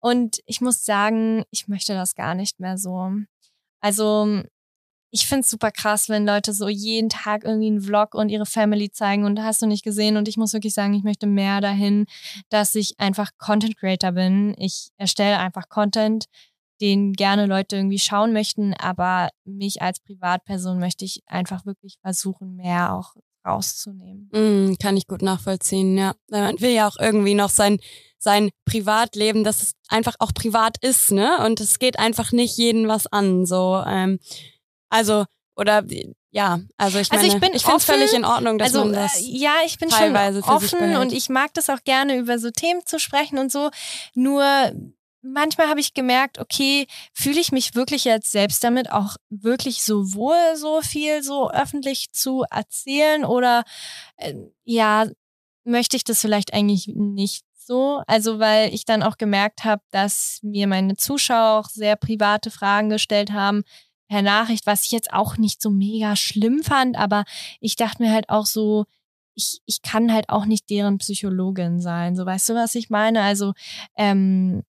[0.00, 3.12] und ich muss sagen, ich möchte das gar nicht mehr so.
[3.80, 4.42] Also
[5.10, 8.90] ich find's super krass, wenn Leute so jeden Tag irgendwie einen Vlog und ihre Family
[8.90, 10.16] zeigen und hast du nicht gesehen.
[10.16, 12.06] Und ich muss wirklich sagen, ich möchte mehr dahin,
[12.48, 14.54] dass ich einfach Content Creator bin.
[14.58, 16.26] Ich erstelle einfach Content,
[16.80, 22.56] den gerne Leute irgendwie schauen möchten, aber mich als Privatperson möchte ich einfach wirklich versuchen,
[22.56, 23.14] mehr auch
[23.46, 24.30] rauszunehmen.
[24.32, 26.14] Mm, kann ich gut nachvollziehen, ja.
[26.30, 27.78] Man will ja auch irgendwie noch sein,
[28.18, 31.44] sein Privatleben, dass es einfach auch privat ist, ne?
[31.44, 33.46] Und es geht einfach nicht jeden was an.
[33.46, 34.18] So, ähm,
[34.90, 35.24] also,
[35.56, 35.82] oder
[36.32, 38.84] ja, also ich meine, also ich, bin ich finde es völlig in Ordnung, dass also,
[38.84, 42.38] man das äh, ja, ich bin schon offen und ich mag das auch gerne über
[42.38, 43.70] so Themen zu sprechen und so.
[44.14, 44.44] Nur
[45.22, 50.14] manchmal habe ich gemerkt, okay, fühle ich mich wirklich jetzt selbst damit auch wirklich so
[50.14, 53.64] wohl, so viel so öffentlich zu erzählen oder
[54.16, 54.34] äh,
[54.64, 55.06] ja,
[55.64, 58.02] möchte ich das vielleicht eigentlich nicht so?
[58.06, 62.88] Also weil ich dann auch gemerkt habe, dass mir meine Zuschauer auch sehr private Fragen
[62.88, 63.64] gestellt haben
[64.10, 67.24] per Nachricht, was ich jetzt auch nicht so mega schlimm fand, aber
[67.60, 68.86] ich dachte mir halt auch so,
[69.36, 72.16] ich, ich kann halt auch nicht deren Psychologin sein.
[72.16, 73.22] So weißt du, was ich meine?
[73.22, 73.52] Also
[73.96, 74.64] ähm,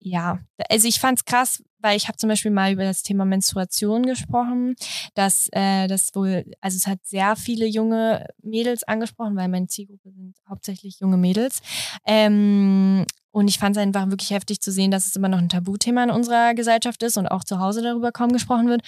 [0.00, 0.38] ja,
[0.70, 4.74] also ich fand's krass, weil ich habe zum Beispiel mal über das Thema Menstruation gesprochen,
[5.14, 10.10] dass äh, das wohl, also es hat sehr viele junge Mädels angesprochen, weil meine Zielgruppe
[10.10, 11.60] sind hauptsächlich junge Mädels.
[12.06, 15.50] Ähm, und ich fand es einfach wirklich heftig zu sehen, dass es immer noch ein
[15.50, 18.80] Tabuthema in unserer Gesellschaft ist und auch zu Hause darüber kaum gesprochen wird.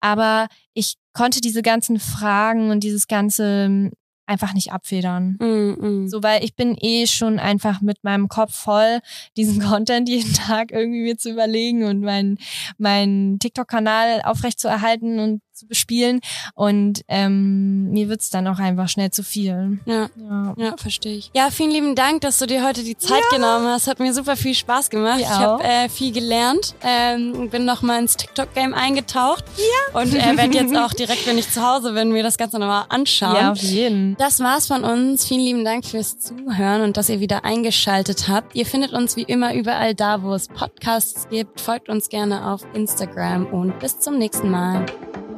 [0.00, 3.90] Aber ich konnte diese ganzen Fragen und dieses ganze
[4.26, 5.36] einfach nicht abfedern.
[5.38, 6.08] Mm, mm.
[6.08, 9.00] So, weil ich bin eh schon einfach mit meinem Kopf voll,
[9.36, 12.38] diesen Content jeden Tag irgendwie mir zu überlegen und meinen
[12.78, 16.20] mein TikTok-Kanal aufrecht zu erhalten und zu bespielen.
[16.54, 19.78] Und ähm, mir wird's dann auch einfach schnell zu viel.
[19.86, 21.30] Ja, ja, ja verstehe ich.
[21.34, 23.36] Ja, vielen lieben Dank, dass du dir heute die Zeit ja.
[23.36, 23.86] genommen hast.
[23.86, 25.18] Hat mir super viel Spaß gemacht.
[25.18, 26.74] Ich, ich habe äh, viel gelernt.
[26.82, 29.44] Ähm, bin noch mal ins TikTok-Game eingetaucht.
[29.56, 30.00] Ja.
[30.00, 32.86] Und äh, werde jetzt auch direkt, wenn ich zu Hause bin, mir das Ganze nochmal
[32.88, 33.36] anschauen.
[33.36, 34.16] Ja, auf jeden.
[34.16, 35.24] Das war's von uns.
[35.24, 38.54] Vielen lieben Dank fürs Zuhören und dass ihr wieder eingeschaltet habt.
[38.54, 41.60] Ihr findet uns wie immer überall da, wo es Podcasts gibt.
[41.60, 44.84] Folgt uns gerne auf Instagram und bis zum nächsten Mal.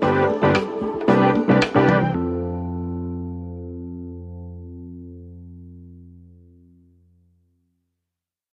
[0.01, 0.45] Thank you.